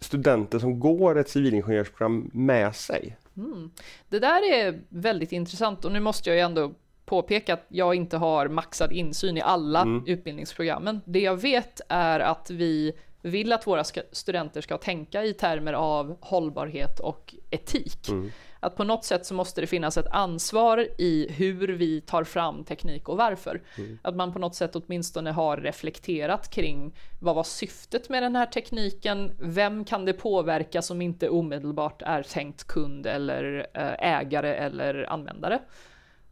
studenter 0.00 0.58
som 0.58 0.80
går 0.80 1.18
ett 1.18 1.28
civilingenjörsprogram 1.28 2.30
med 2.32 2.76
sig? 2.76 3.16
Mm. 3.36 3.70
Det 4.08 4.18
där 4.18 4.52
är 4.52 4.80
väldigt 4.88 5.32
intressant 5.32 5.84
och 5.84 5.92
nu 5.92 6.00
måste 6.00 6.30
jag 6.30 6.36
ju 6.36 6.42
ändå 6.42 6.74
påpeka 7.06 7.54
att 7.54 7.64
jag 7.68 7.94
inte 7.94 8.16
har 8.16 8.48
maxad 8.48 8.92
insyn 8.92 9.36
i 9.36 9.40
alla 9.40 9.82
mm. 9.82 10.04
utbildningsprogrammen. 10.06 11.00
Det 11.04 11.20
jag 11.20 11.36
vet 11.36 11.80
är 11.88 12.20
att 12.20 12.50
vi 12.50 12.92
vill 13.26 13.52
att 13.52 13.66
våra 13.66 13.84
studenter 14.12 14.60
ska 14.60 14.78
tänka 14.78 15.24
i 15.24 15.34
termer 15.34 15.72
av 15.72 16.16
hållbarhet 16.20 17.00
och 17.00 17.34
etik. 17.50 18.08
Mm. 18.08 18.30
Att 18.60 18.76
på 18.76 18.84
något 18.84 19.04
sätt 19.04 19.26
så 19.26 19.34
måste 19.34 19.60
det 19.60 19.66
finnas 19.66 19.96
ett 19.96 20.06
ansvar 20.10 20.88
i 20.98 21.32
hur 21.32 21.68
vi 21.68 22.00
tar 22.00 22.24
fram 22.24 22.64
teknik 22.64 23.08
och 23.08 23.16
varför. 23.16 23.62
Mm. 23.78 23.98
Att 24.02 24.16
man 24.16 24.32
på 24.32 24.38
något 24.38 24.54
sätt 24.54 24.76
åtminstone 24.76 25.30
har 25.30 25.56
reflekterat 25.56 26.50
kring 26.50 26.94
vad 27.20 27.34
var 27.34 27.44
syftet 27.44 28.08
med 28.08 28.22
den 28.22 28.36
här 28.36 28.46
tekniken? 28.46 29.32
Vem 29.38 29.84
kan 29.84 30.04
det 30.04 30.12
påverka 30.12 30.82
som 30.82 31.02
inte 31.02 31.28
omedelbart 31.28 32.02
är 32.02 32.22
tänkt 32.22 32.64
kund 32.64 33.06
eller 33.06 33.66
eh, 33.74 34.18
ägare 34.18 34.54
eller 34.54 35.12
användare? 35.12 35.60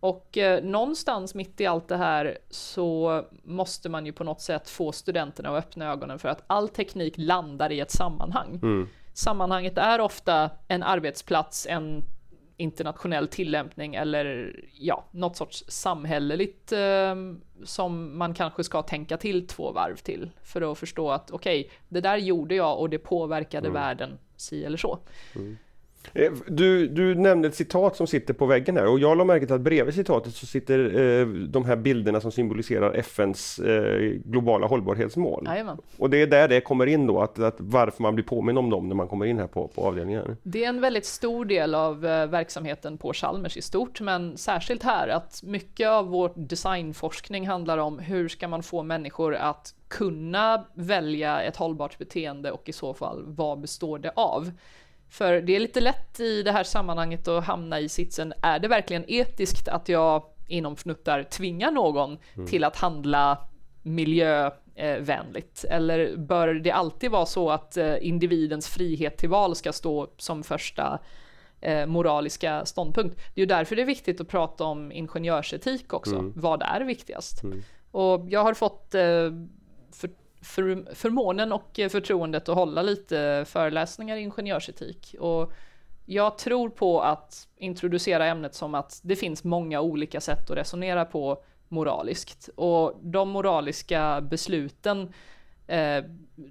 Och 0.04 0.38
eh, 0.38 0.64
någonstans 0.64 1.34
mitt 1.34 1.60
i 1.60 1.66
allt 1.66 1.88
det 1.88 1.96
här 1.96 2.38
så 2.50 3.22
måste 3.42 3.88
man 3.88 4.06
ju 4.06 4.12
på 4.12 4.24
något 4.24 4.40
sätt 4.40 4.70
få 4.70 4.92
studenterna 4.92 5.48
att 5.48 5.64
öppna 5.64 5.92
ögonen 5.92 6.18
för 6.18 6.28
att 6.28 6.44
all 6.46 6.68
teknik 6.68 7.14
landar 7.16 7.72
i 7.72 7.80
ett 7.80 7.90
sammanhang. 7.90 8.60
Mm. 8.62 8.88
Sammanhanget 9.14 9.78
är 9.78 10.00
ofta 10.00 10.50
en 10.68 10.82
arbetsplats, 10.82 11.66
en 11.70 12.02
internationell 12.56 13.28
tillämpning 13.28 13.94
eller 13.94 14.56
ja, 14.72 15.04
något 15.10 15.36
sorts 15.36 15.64
samhälleligt 15.68 16.72
eh, 16.72 17.14
som 17.64 18.18
man 18.18 18.34
kanske 18.34 18.64
ska 18.64 18.82
tänka 18.82 19.16
till 19.16 19.46
två 19.46 19.72
varv 19.72 19.96
till 19.96 20.30
för 20.42 20.72
att 20.72 20.78
förstå 20.78 21.10
att 21.10 21.30
okej, 21.30 21.60
okay, 21.60 21.72
det 21.88 22.00
där 22.00 22.16
gjorde 22.16 22.54
jag 22.54 22.78
och 22.78 22.90
det 22.90 22.98
påverkade 22.98 23.68
mm. 23.68 23.82
världen 23.82 24.18
si 24.36 24.64
eller 24.64 24.78
så. 24.78 24.98
Mm. 25.36 25.58
Eh, 26.12 26.32
du, 26.46 26.88
du 26.88 27.14
nämnde 27.14 27.48
ett 27.48 27.54
citat 27.54 27.96
som 27.96 28.06
sitter 28.06 28.34
på 28.34 28.46
väggen 28.46 28.76
här 28.76 28.86
och 28.86 28.98
jag 28.98 29.18
la 29.18 29.24
märke 29.24 29.46
till 29.46 29.54
att 29.54 29.60
bredvid 29.60 29.94
citatet 29.94 30.34
så 30.34 30.46
sitter 30.46 30.78
eh, 30.78 31.26
de 31.26 31.64
här 31.64 31.76
bilderna 31.76 32.20
som 32.20 32.32
symboliserar 32.32 32.94
FNs 32.94 33.58
eh, 33.58 33.98
globala 34.24 34.66
hållbarhetsmål. 34.66 35.44
Jajamän. 35.46 35.78
Och 35.98 36.10
det 36.10 36.22
är 36.22 36.26
där 36.26 36.48
det 36.48 36.60
kommer 36.60 36.86
in 36.86 37.06
då, 37.06 37.20
att, 37.20 37.38
att 37.38 37.56
varför 37.58 38.02
man 38.02 38.14
blir 38.14 38.24
påminn 38.24 38.58
om 38.58 38.70
dem 38.70 38.88
när 38.88 38.94
man 38.94 39.08
kommer 39.08 39.26
in 39.26 39.38
här 39.38 39.46
på, 39.46 39.68
på 39.68 39.82
avdelningen. 39.82 40.36
Det 40.42 40.64
är 40.64 40.68
en 40.68 40.80
väldigt 40.80 41.06
stor 41.06 41.44
del 41.44 41.74
av 41.74 42.06
eh, 42.06 42.26
verksamheten 42.26 42.98
på 42.98 43.12
Chalmers 43.12 43.56
i 43.56 43.62
stort, 43.62 44.00
men 44.00 44.36
särskilt 44.36 44.82
här 44.82 45.08
att 45.08 45.42
mycket 45.42 45.88
av 45.88 46.08
vår 46.08 46.32
designforskning 46.34 47.48
handlar 47.48 47.78
om 47.78 47.98
hur 47.98 48.28
ska 48.28 48.48
man 48.48 48.62
få 48.62 48.82
människor 48.82 49.34
att 49.34 49.74
kunna 49.88 50.64
välja 50.74 51.42
ett 51.42 51.56
hållbart 51.56 51.98
beteende 51.98 52.50
och 52.50 52.68
i 52.68 52.72
så 52.72 52.94
fall 52.94 53.22
vad 53.26 53.60
består 53.60 53.98
det 53.98 54.12
av? 54.16 54.50
För 55.08 55.40
det 55.40 55.56
är 55.56 55.60
lite 55.60 55.80
lätt 55.80 56.20
i 56.20 56.42
det 56.42 56.52
här 56.52 56.64
sammanhanget 56.64 57.28
att 57.28 57.44
hamna 57.44 57.80
i 57.80 57.88
sitsen, 57.88 58.32
är 58.42 58.58
det 58.58 58.68
verkligen 58.68 59.04
etiskt 59.08 59.68
att 59.68 59.88
jag 59.88 60.22
inom 60.48 60.76
fnuttar 60.76 61.22
tvingar 61.22 61.70
någon 61.70 62.18
mm. 62.34 62.46
till 62.46 62.64
att 62.64 62.76
handla 62.76 63.38
miljövänligt? 63.82 65.64
Eller 65.70 66.16
bör 66.16 66.54
det 66.54 66.70
alltid 66.70 67.10
vara 67.10 67.26
så 67.26 67.50
att 67.50 67.76
eh, 67.76 68.06
individens 68.06 68.68
frihet 68.68 69.16
till 69.16 69.28
val 69.28 69.54
ska 69.54 69.72
stå 69.72 70.08
som 70.16 70.42
första 70.42 70.98
eh, 71.60 71.86
moraliska 71.86 72.64
ståndpunkt? 72.64 73.16
Det 73.16 73.40
är 73.40 73.42
ju 73.42 73.46
därför 73.46 73.76
det 73.76 73.82
är 73.82 73.86
viktigt 73.86 74.20
att 74.20 74.28
prata 74.28 74.64
om 74.64 74.92
ingenjörsetik 74.92 75.92
också. 75.92 76.14
Mm. 76.14 76.32
Vad 76.36 76.62
är 76.62 76.80
viktigast? 76.80 77.42
Mm. 77.42 77.62
Och 77.90 78.26
jag 78.28 78.42
har 78.42 78.54
fått 78.54 78.94
eh, 78.94 79.02
för 80.44 80.84
för, 80.84 80.94
förmånen 80.94 81.52
och 81.52 81.80
förtroendet 81.90 82.48
att 82.48 82.54
hålla 82.54 82.82
lite 82.82 83.44
föreläsningar 83.48 84.16
i 84.16 84.20
ingenjörsetik. 84.20 85.14
Och 85.20 85.52
jag 86.06 86.38
tror 86.38 86.68
på 86.68 87.00
att 87.00 87.48
introducera 87.56 88.26
ämnet 88.26 88.54
som 88.54 88.74
att 88.74 89.00
det 89.02 89.16
finns 89.16 89.44
många 89.44 89.80
olika 89.80 90.20
sätt 90.20 90.50
att 90.50 90.56
resonera 90.56 91.04
på 91.04 91.42
moraliskt. 91.68 92.48
Och 92.56 92.98
de 93.02 93.28
moraliska 93.28 94.20
besluten, 94.20 95.12
eh, 95.66 96.04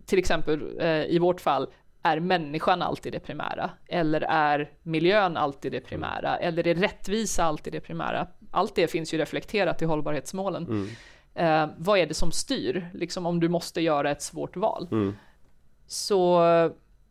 till 0.06 0.19
exempel 0.19 0.79
eh, 0.79 1.06
i 1.06 1.19
vårt 1.19 1.41
fall, 1.41 1.67
är 2.03 2.19
människan 2.19 2.82
alltid 2.82 3.13
det 3.13 3.19
primära? 3.19 3.69
Eller 3.88 4.21
är 4.21 4.71
miljön 4.84 5.38
alltid 5.38 5.71
det 5.71 5.82
primära? 5.82 6.38
Eller 6.38 6.67
är 6.67 6.75
rättvisa 6.75 7.43
alltid 7.43 7.73
det 7.73 7.79
primära? 7.79 8.27
Allt 8.51 8.75
det 8.75 8.88
finns 8.88 9.13
ju 9.13 9.17
reflekterat 9.17 9.82
i 9.82 9.86
hållbarhetsmålen. 9.86 10.63
Mm. 10.63 10.88
Eh, 11.36 11.67
vad 11.78 12.00
är 12.00 12.06
det 12.06 12.13
som 12.13 12.32
styr, 12.32 12.89
liksom 12.93 13.26
om 13.26 13.39
du 13.39 13.50
måste 13.50 13.82
göra 13.82 14.12
ett 14.12 14.22
svårt 14.22 14.56
val? 14.56 14.88
Mm. 14.91 15.15
Så 15.88 16.39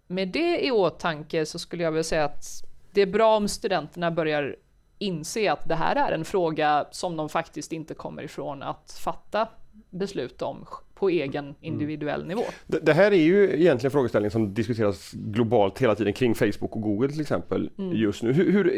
med 0.06 0.28
det 0.28 0.66
i 0.66 0.70
åtanke 0.70 1.46
så 1.46 1.58
skulle 1.58 1.82
jag 1.82 1.90
vilja 1.90 2.04
säga 2.04 2.24
att 2.24 2.44
det 2.90 3.00
är 3.00 3.06
bra 3.06 3.37
om 3.37 3.48
studenterna 3.48 4.11
börjar 4.11 4.56
inse 4.98 5.52
att 5.52 5.68
det 5.68 5.74
här 5.74 5.96
är 5.96 6.12
en 6.12 6.24
fråga 6.24 6.87
som 6.90 7.16
de 7.16 7.28
faktiskt 7.28 7.72
inte 7.72 7.94
kommer 7.94 8.22
ifrån 8.22 8.62
att 8.62 8.98
fatta 9.04 9.48
beslut 9.92 10.42
om 10.42 10.66
på 10.94 11.09
egen 11.09 11.44
mm. 11.44 11.57
individuell 11.61 12.26
nivå. 12.26 12.42
Det, 12.66 12.78
det, 12.78 12.92
här 12.92 13.12
är 13.12 13.16
ju 13.16 13.61
egentligen 13.61 13.90
frågeställning 13.90 14.31
som 14.31 14.55
diskuteras 14.55 15.12
globalt 15.12 15.78
hela 15.78 15.94
tiden 15.94 16.12
kring 16.12 16.35
Facebook 16.35 16.76
och 16.76 16.83
Google 16.83 17.09
till 17.09 17.20
exempel 17.20 17.70
mm. 17.78 17.96
just 17.96 18.22
nu. 18.22 18.33
Hur, 18.33 18.52
hur 18.52 18.72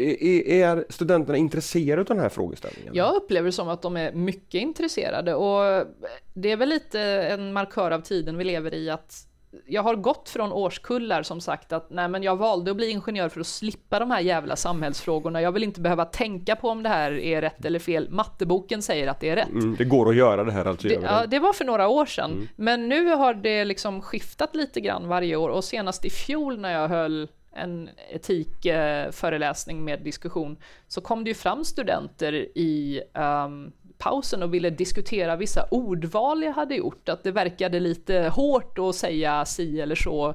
är, 0.47 0.85
studenterna 0.89 1.37
intresserade 1.37 2.01
av 2.01 2.05
den 2.05 2.19
här 2.19 2.29
frågeställningen? 2.29 2.95
Jag 2.95 3.15
upplever 3.15 3.51
som 3.51 3.69
att 3.69 3.81
de 3.81 3.97
är 3.97 4.11
mycket 4.11 4.61
intresserade 4.61 5.35
och 5.35 5.85
det 6.33 6.51
är 6.51 6.57
väl 6.57 6.69
lite 6.69 7.01
en 7.01 7.53
markör 7.53 7.91
av 7.91 8.01
tiden 8.01 8.37
vi 8.37 8.43
lever 8.43 8.73
i 8.73 8.89
att 8.89 9.27
jag 9.65 9.83
har 9.83 9.95
gått 9.95 10.29
från 10.29 10.51
årskullar 10.51 11.23
som 11.23 11.41
sagt 11.41 11.73
att 11.73 11.89
nej 11.89 12.07
men 12.07 12.23
jag 12.23 12.35
valde 12.35 12.71
att 12.71 12.77
bli 12.77 12.89
ingenjör 12.89 13.29
för 13.29 13.39
att 13.39 13.47
slippa 13.47 13.99
de 13.99 14.11
här 14.11 14.19
jävla 14.19 14.55
samhällsfrågorna. 14.55 15.41
Jag 15.41 15.51
vill 15.51 15.63
inte 15.63 15.81
behöva 15.81 16.05
tänka 16.05 16.55
på 16.55 16.69
om 16.69 16.83
det 16.83 16.89
här 16.89 17.11
är 17.11 17.41
rätt 17.41 17.65
eller 17.65 17.79
fel. 17.79 18.09
Matteboken 18.09 18.81
säger 18.81 19.07
att 19.07 19.19
det 19.19 19.29
är 19.29 19.35
rätt. 19.35 19.49
Mm, 19.49 19.75
det 19.75 19.85
går 19.85 20.09
att 20.09 20.15
göra 20.15 20.43
det 20.43 20.51
här 20.51 20.65
alltså? 20.65 20.87
Det, 20.87 20.93
ja, 20.93 21.25
det 21.25 21.39
var 21.39 21.53
för 21.53 21.65
några 21.65 21.87
år 21.87 22.05
sedan. 22.05 22.31
Mm. 22.31 22.47
Men 22.55 22.89
nu 22.89 23.09
har 23.09 23.33
det 23.33 23.65
liksom 23.65 24.01
skiftat 24.01 24.55
lite 24.55 24.81
grann 24.81 25.07
varje 25.07 25.35
år 25.35 25.49
och 25.49 25.63
senast 25.63 26.05
i 26.05 26.09
fjol 26.09 26.59
när 26.59 26.71
jag 26.81 26.87
höll 26.87 27.27
en 27.55 27.89
etikföreläsning 28.09 29.83
med 29.83 30.03
diskussion 30.03 30.57
så 30.87 31.01
kom 31.01 31.23
det 31.23 31.29
ju 31.29 31.33
fram 31.33 31.65
studenter 31.65 32.33
i 32.57 33.01
um, 33.13 33.71
pausen 33.97 34.43
och 34.43 34.53
ville 34.53 34.69
diskutera 34.69 35.35
vissa 35.35 35.65
ordval 35.71 36.43
jag 36.43 36.53
hade 36.53 36.75
gjort, 36.75 37.09
att 37.09 37.23
det 37.23 37.31
verkade 37.31 37.79
lite 37.79 38.31
hårt 38.35 38.79
att 38.79 38.95
säga 38.95 39.45
si 39.45 39.81
eller 39.81 39.95
så. 39.95 40.29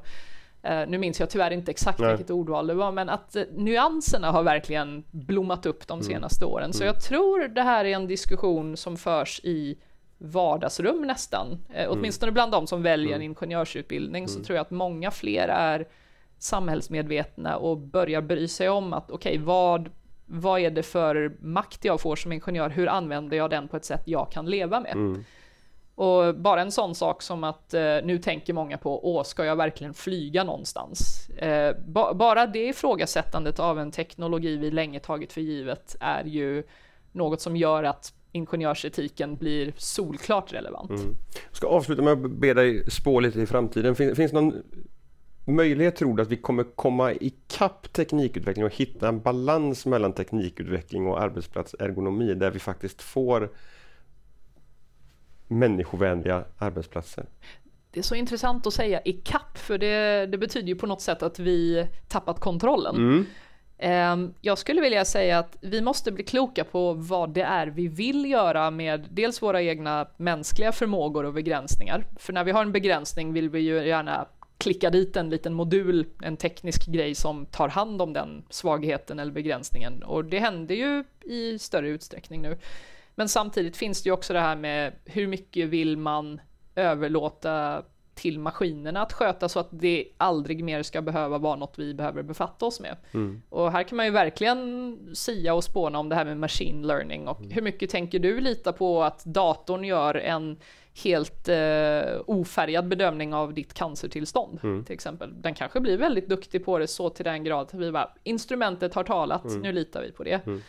Uh, 0.69 0.89
nu 0.89 0.99
minns 0.99 1.21
jag 1.21 1.31
tyvärr 1.31 1.51
inte 1.51 1.71
exakt 1.71 1.99
Nej. 1.99 2.09
vilket 2.09 2.31
ordval 2.31 2.67
det 2.67 2.75
var, 2.75 2.93
men 2.93 3.09
att 3.09 3.37
uh, 3.37 3.43
nyanserna 3.53 4.31
har 4.31 4.43
verkligen 4.43 5.05
blommat 5.11 5.67
upp 5.67 5.87
de 5.87 6.01
mm. 6.01 6.13
senaste 6.13 6.45
mm. 6.45 6.55
åren. 6.55 6.73
Så 6.73 6.83
mm. 6.83 6.95
jag 6.95 7.03
tror 7.03 7.49
det 7.49 7.63
här 7.63 7.85
är 7.85 7.95
en 7.95 8.07
diskussion 8.07 8.77
som 8.77 8.97
förs 8.97 9.41
i 9.45 9.79
vardagsrum 10.19 11.07
nästan. 11.07 11.51
Uh, 11.51 11.77
mm. 11.77 11.91
Åtminstone 11.91 12.33
bland 12.33 12.53
de 12.53 12.67
som 12.67 12.83
väljer 12.83 13.09
en 13.09 13.15
mm. 13.15 13.31
ingenjörsutbildning 13.31 14.29
så 14.29 14.35
mm. 14.35 14.45
tror 14.45 14.57
jag 14.57 14.63
att 14.63 14.71
många 14.71 15.11
fler 15.11 15.49
är 15.49 15.89
samhällsmedvetna 16.39 17.57
och 17.57 17.79
börjar 17.79 18.21
bry 18.21 18.49
sig 18.49 18.69
om 18.69 18.93
att 18.93 19.11
okej, 19.11 19.33
okay, 19.33 19.45
vad 19.45 19.91
vad 20.33 20.61
är 20.61 20.71
det 20.71 20.83
för 20.83 21.37
makt 21.41 21.85
jag 21.85 22.01
får 22.01 22.17
som 22.17 22.33
ingenjör? 22.33 22.71
Hur 22.71 22.89
använder 22.89 23.37
jag 23.37 23.51
den 23.51 23.69
på 23.69 23.77
ett 23.77 23.85
sätt 23.85 24.03
jag 24.05 24.33
kan 24.33 24.47
leva 24.47 24.81
med? 24.81 24.93
Mm. 24.93 25.25
Och 25.95 26.35
bara 26.35 26.61
en 26.61 26.73
sån 26.73 26.95
sak 26.95 27.23
som 27.23 27.45
att 27.45 27.75
eh, 27.75 27.97
nu 28.05 28.19
tänker 28.19 28.53
många 28.53 28.79
på, 28.79 29.17
åh, 29.17 29.23
ska 29.23 29.45
jag 29.45 29.57
verkligen 29.57 29.95
flyga 29.95 30.45
någonstans? 30.45 31.29
Eh, 31.29 31.77
ba 31.87 32.15
bara 32.15 32.47
det 32.47 32.69
ifrågasättandet 32.69 33.59
av 33.59 33.79
en 33.79 33.91
teknologi 33.91 34.57
vi 34.57 34.71
länge 34.71 35.01
tagit 35.01 35.33
för 35.33 35.41
givet 35.41 35.97
är 36.01 36.25
ju 36.25 36.63
något 37.13 37.41
som 37.41 37.57
gör 37.57 37.85
att 37.85 38.15
ingenjörsetiken 38.33 39.37
blir 39.37 39.73
solklart 39.77 40.53
relevant. 40.53 40.91
Mm. 40.91 41.17
Jag 41.49 41.57
ska 41.57 41.67
avsluta 41.67 42.03
med 42.03 42.13
att 42.13 42.31
be 42.31 42.55
dig 42.55 42.91
spå 42.91 43.21
lite 43.21 43.41
i 43.41 43.47
framtiden. 43.47 43.95
Finns, 43.95 44.17
finns 44.17 44.33
någon 44.33 44.55
möjlighet 45.51 45.97
tror 45.97 46.17
du 46.17 46.23
att 46.23 46.29
vi 46.29 46.37
kommer 46.37 46.65
komma 46.65 47.13
ikapp 47.13 47.93
teknikutveckling 47.93 48.65
och 48.65 48.75
hitta 48.75 49.09
en 49.09 49.21
balans 49.21 49.87
mellan 49.87 50.13
teknikutveckling 50.13 51.07
och 51.07 51.23
arbetsplatsergonomi 51.23 52.35
där 52.35 52.51
vi 52.51 52.59
faktiskt 52.59 53.03
får 53.03 53.51
människovänliga 55.49 56.45
arbetsplatser? 56.59 57.27
Det 57.91 58.01
är 58.01 58.05
så 58.05 58.15
intressant 58.15 58.67
att 58.67 58.75
säga 58.75 59.01
ikapp 59.05 59.59
för 59.59 59.79
det, 59.79 60.27
det 60.27 60.39
betyder 60.39 60.69
ju 60.69 60.77
på 60.77 60.87
något 60.87 61.01
sätt 61.01 61.23
att 61.23 61.39
vi 61.39 61.87
tappat 62.09 62.41
kontrollen. 62.41 62.97
Mm. 62.97 63.27
Ehm, 63.79 64.35
jag 64.41 64.59
skulle 64.59 64.81
vilja 64.81 65.05
säga 65.05 65.39
att 65.39 65.57
vi 65.61 65.81
måste 65.81 66.13
bli 66.13 66.25
kloka 66.25 66.65
på 66.65 66.93
vad 66.93 67.31
det 67.31 67.43
är 67.43 67.67
vi 67.67 67.89
vill 67.89 68.31
göra 68.31 68.71
med 68.71 69.09
dels 69.11 69.43
våra 69.43 69.63
egna 69.63 70.07
mänskliga 70.17 70.73
förmågor 70.73 71.25
och 71.25 71.35
begränsningar. 71.35 72.05
För 72.19 72.33
när 72.33 72.45
vi 72.45 72.51
har 72.51 72.63
en 72.63 72.73
begränsning 72.73 73.33
vill 73.33 73.51
vi 73.51 73.61
ju 73.61 73.87
gärna 73.87 74.27
klicka 74.61 74.91
dit 74.91 75.17
en 75.17 75.31
liten 75.31 75.55
modul, 75.55 76.07
en 76.23 76.37
teknisk 76.37 76.87
grej 76.87 77.15
som 77.15 77.47
tar 77.47 77.69
hand 77.69 78.03
om 78.03 78.13
den 78.13 78.45
svagheten 78.51 79.19
eller 79.19 79.33
begränsningen. 79.33 80.03
Och 80.03 80.25
det 80.25 80.39
händer 80.39 80.75
ju 80.75 81.05
i 81.25 81.59
större 81.59 81.89
utsträckning 81.89 82.43
nu. 82.43 82.59
Men 83.15 83.29
samtidigt 83.29 83.77
finns 83.77 84.03
det 84.03 84.09
ju 84.09 84.13
också 84.13 84.33
det 84.33 84.41
här 84.41 84.57
med 84.57 84.93
hur 85.05 85.27
mycket 85.27 85.69
vill 85.69 85.97
man 85.97 86.41
överlåta 86.75 87.83
till 88.15 88.39
maskinerna 88.39 89.03
att 89.03 89.13
sköta 89.13 89.49
så 89.49 89.61
att 89.61 89.69
det 89.71 90.05
aldrig 90.17 90.65
mer 90.65 90.83
ska 90.83 91.03
behöva 91.03 91.39
vara 91.39 91.57
något 91.57 91.79
vi 91.79 91.95
behöver 91.95 92.23
befatta 92.23 92.67
oss 92.67 92.81
med. 92.81 92.97
Mm. 93.13 93.43
Och 93.49 93.73
här 93.73 93.83
kan 93.83 93.97
man 93.97 94.07
ju 94.07 94.13
verkligen 94.13 94.99
sia 95.15 95.55
och 95.55 95.65
spåna 95.65 95.99
om 95.99 96.09
det 96.09 96.15
här 96.15 96.25
med 96.25 96.37
machine 96.37 96.87
learning 96.87 97.29
och 97.29 97.39
mm. 97.39 97.51
hur 97.51 97.63
mycket 97.63 97.91
tänker 97.91 98.19
du 98.19 98.41
lita 98.41 98.73
på 98.73 99.03
att 99.03 99.25
datorn 99.25 99.85
gör 99.85 100.15
en 100.15 100.57
helt 101.05 101.49
eh, 101.49 102.21
ofärgad 102.27 102.89
bedömning 102.89 103.35
av 103.35 103.55
ditt 103.55 103.75
cancertillstånd 103.75 104.61
mm. 104.63 104.85
till 104.85 104.95
exempel. 104.95 105.43
Den 105.43 105.55
kanske 105.55 105.81
blir 105.81 105.97
väldigt 105.97 106.29
duktig 106.29 106.65
på 106.65 106.79
det 106.79 106.87
så 106.87 107.11
till 107.11 107.25
den 107.25 107.45
grad 107.45 107.63
att 107.63 107.75
vi 107.75 107.93
bara 107.93 108.11
instrumentet 108.23 108.95
har 108.95 109.05
talat, 109.05 109.45
mm. 109.45 109.61
nu 109.61 109.73
litar 109.73 110.03
vi 110.03 110.13
på 110.13 110.25
det. 110.25 110.47
Mm. 110.47 110.61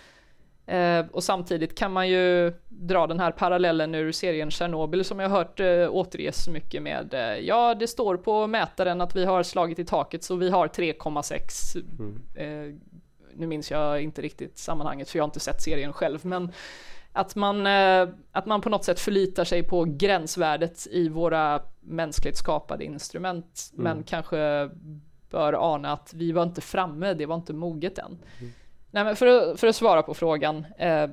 Eh, 0.66 1.06
och 1.12 1.24
samtidigt 1.24 1.78
kan 1.78 1.94
man 1.94 2.10
ju 2.10 2.54
dra 2.68 3.08
den 3.08 3.20
här 3.20 3.32
parallellen 3.32 3.96
ur 3.96 4.12
serien 4.12 4.52
Tjernobyl 4.52 5.06
som 5.06 5.20
jag 5.20 5.30
har 5.30 5.38
hört 5.38 5.60
eh, 5.60 5.96
återges 5.96 6.48
mycket 6.48 6.84
med. 6.84 7.14
Eh, 7.14 7.20
ja, 7.22 7.76
det 7.76 7.88
står 7.88 8.18
på 8.18 8.48
mätaren 8.48 9.02
att 9.02 9.16
vi 9.16 9.26
har 9.26 9.44
slagit 9.44 9.80
i 9.80 9.86
taket 9.86 10.24
så 10.24 10.36
vi 10.36 10.50
har 10.50 10.68
3,6. 10.68 11.84
Mm. 12.00 12.22
Eh, 12.36 12.76
nu 13.34 13.48
minns 13.48 13.72
jag 13.72 14.02
inte 14.02 14.22
riktigt 14.22 14.58
sammanhanget 14.58 15.10
för 15.10 15.18
jag 15.18 15.24
har 15.24 15.28
inte 15.28 15.40
sett 15.40 15.62
serien 15.62 15.94
själv, 15.94 16.26
men 16.26 16.52
att 17.14 17.36
man, 17.36 17.68
eh, 17.68 18.10
att 18.32 18.46
man 18.46 18.62
på 18.62 18.70
något 18.70 18.84
sätt 18.84 19.00
förlitar 19.00 19.44
sig 19.44 19.64
på 19.64 19.84
gränsvärdet 19.84 20.88
i 20.92 21.10
våra 21.10 21.62
mänskligt 21.80 22.38
skapade 22.38 22.84
instrument, 22.86 23.72
mm. 23.74 23.84
men 23.84 24.04
kanske 24.04 24.70
bör 25.30 25.74
ana 25.74 25.92
att 25.92 26.14
vi 26.14 26.32
var 26.32 26.44
inte 26.44 26.62
framme, 26.62 27.14
det 27.14 27.26
var 27.26 27.36
inte 27.36 27.54
moget 27.54 27.98
än. 27.98 28.18
Mm. 28.40 28.52
Nej, 28.92 29.04
men 29.04 29.16
för, 29.16 29.28
att, 29.28 29.60
för 29.60 29.68
att 29.68 29.76
svara 29.76 30.04
på 30.04 30.14
frågan, 30.14 30.66
eh, 30.78 31.10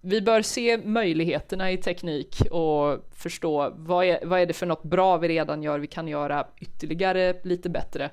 vi 0.00 0.20
bör 0.20 0.42
se 0.42 0.78
möjligheterna 0.78 1.72
i 1.72 1.76
teknik 1.76 2.40
och 2.50 3.08
förstå 3.10 3.72
vad 3.76 4.04
är, 4.04 4.26
vad 4.26 4.40
är 4.40 4.46
det 4.46 4.52
för 4.52 4.66
något 4.66 4.82
bra 4.82 5.16
vi 5.16 5.28
redan 5.28 5.62
gör, 5.62 5.78
vi 5.78 5.86
kan 5.86 6.08
göra 6.08 6.46
ytterligare 6.58 7.34
lite 7.42 7.68
bättre, 7.68 8.10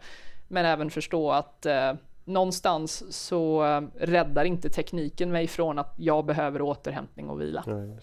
men 0.48 0.66
även 0.66 0.90
förstå 0.90 1.32
att 1.32 1.66
eh, 1.66 1.94
någonstans 2.30 3.04
så 3.10 3.66
eh, 3.66 3.82
räddar 4.06 4.46
inte 4.46 4.70
tekniken 4.70 5.32
mig 5.32 5.48
från 5.48 5.80
att 5.80 5.94
jag 5.98 6.26
behöver 6.26 6.62
återhämtning 6.62 7.30
och 7.30 7.42
vila. 7.42 7.64
Ja, 7.68 7.98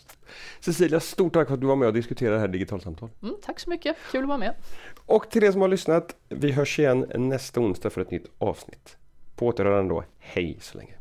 Cecilia, 0.60 1.00
stort 1.00 1.32
tack 1.32 1.48
för 1.48 1.54
att 1.54 1.60
du 1.60 1.66
var 1.66 1.76
med 1.76 1.88
och 1.88 1.94
diskuterade 1.94 2.36
det 2.36 2.40
här 2.40 2.48
digitalsamtal. 2.48 3.08
Mm, 3.22 3.34
tack 3.42 3.60
så 3.60 3.70
mycket, 3.70 3.96
kul 4.10 4.22
att 4.22 4.28
vara 4.28 4.38
med. 4.38 4.54
Och 5.06 5.30
till 5.30 5.44
er 5.44 5.52
som 5.52 5.60
har 5.60 5.68
lyssnat, 5.68 6.16
vi 6.28 6.52
hörs 6.52 6.78
igen 6.78 7.06
nästa 7.14 7.60
onsdag 7.60 7.90
för 7.90 8.00
ett 8.00 8.10
nytt 8.10 8.26
avsnitt. 8.38 8.96
På 9.36 9.46
återhörande 9.46 9.94
då, 9.94 10.04
hej 10.18 10.58
så 10.60 10.78
länge. 10.78 10.95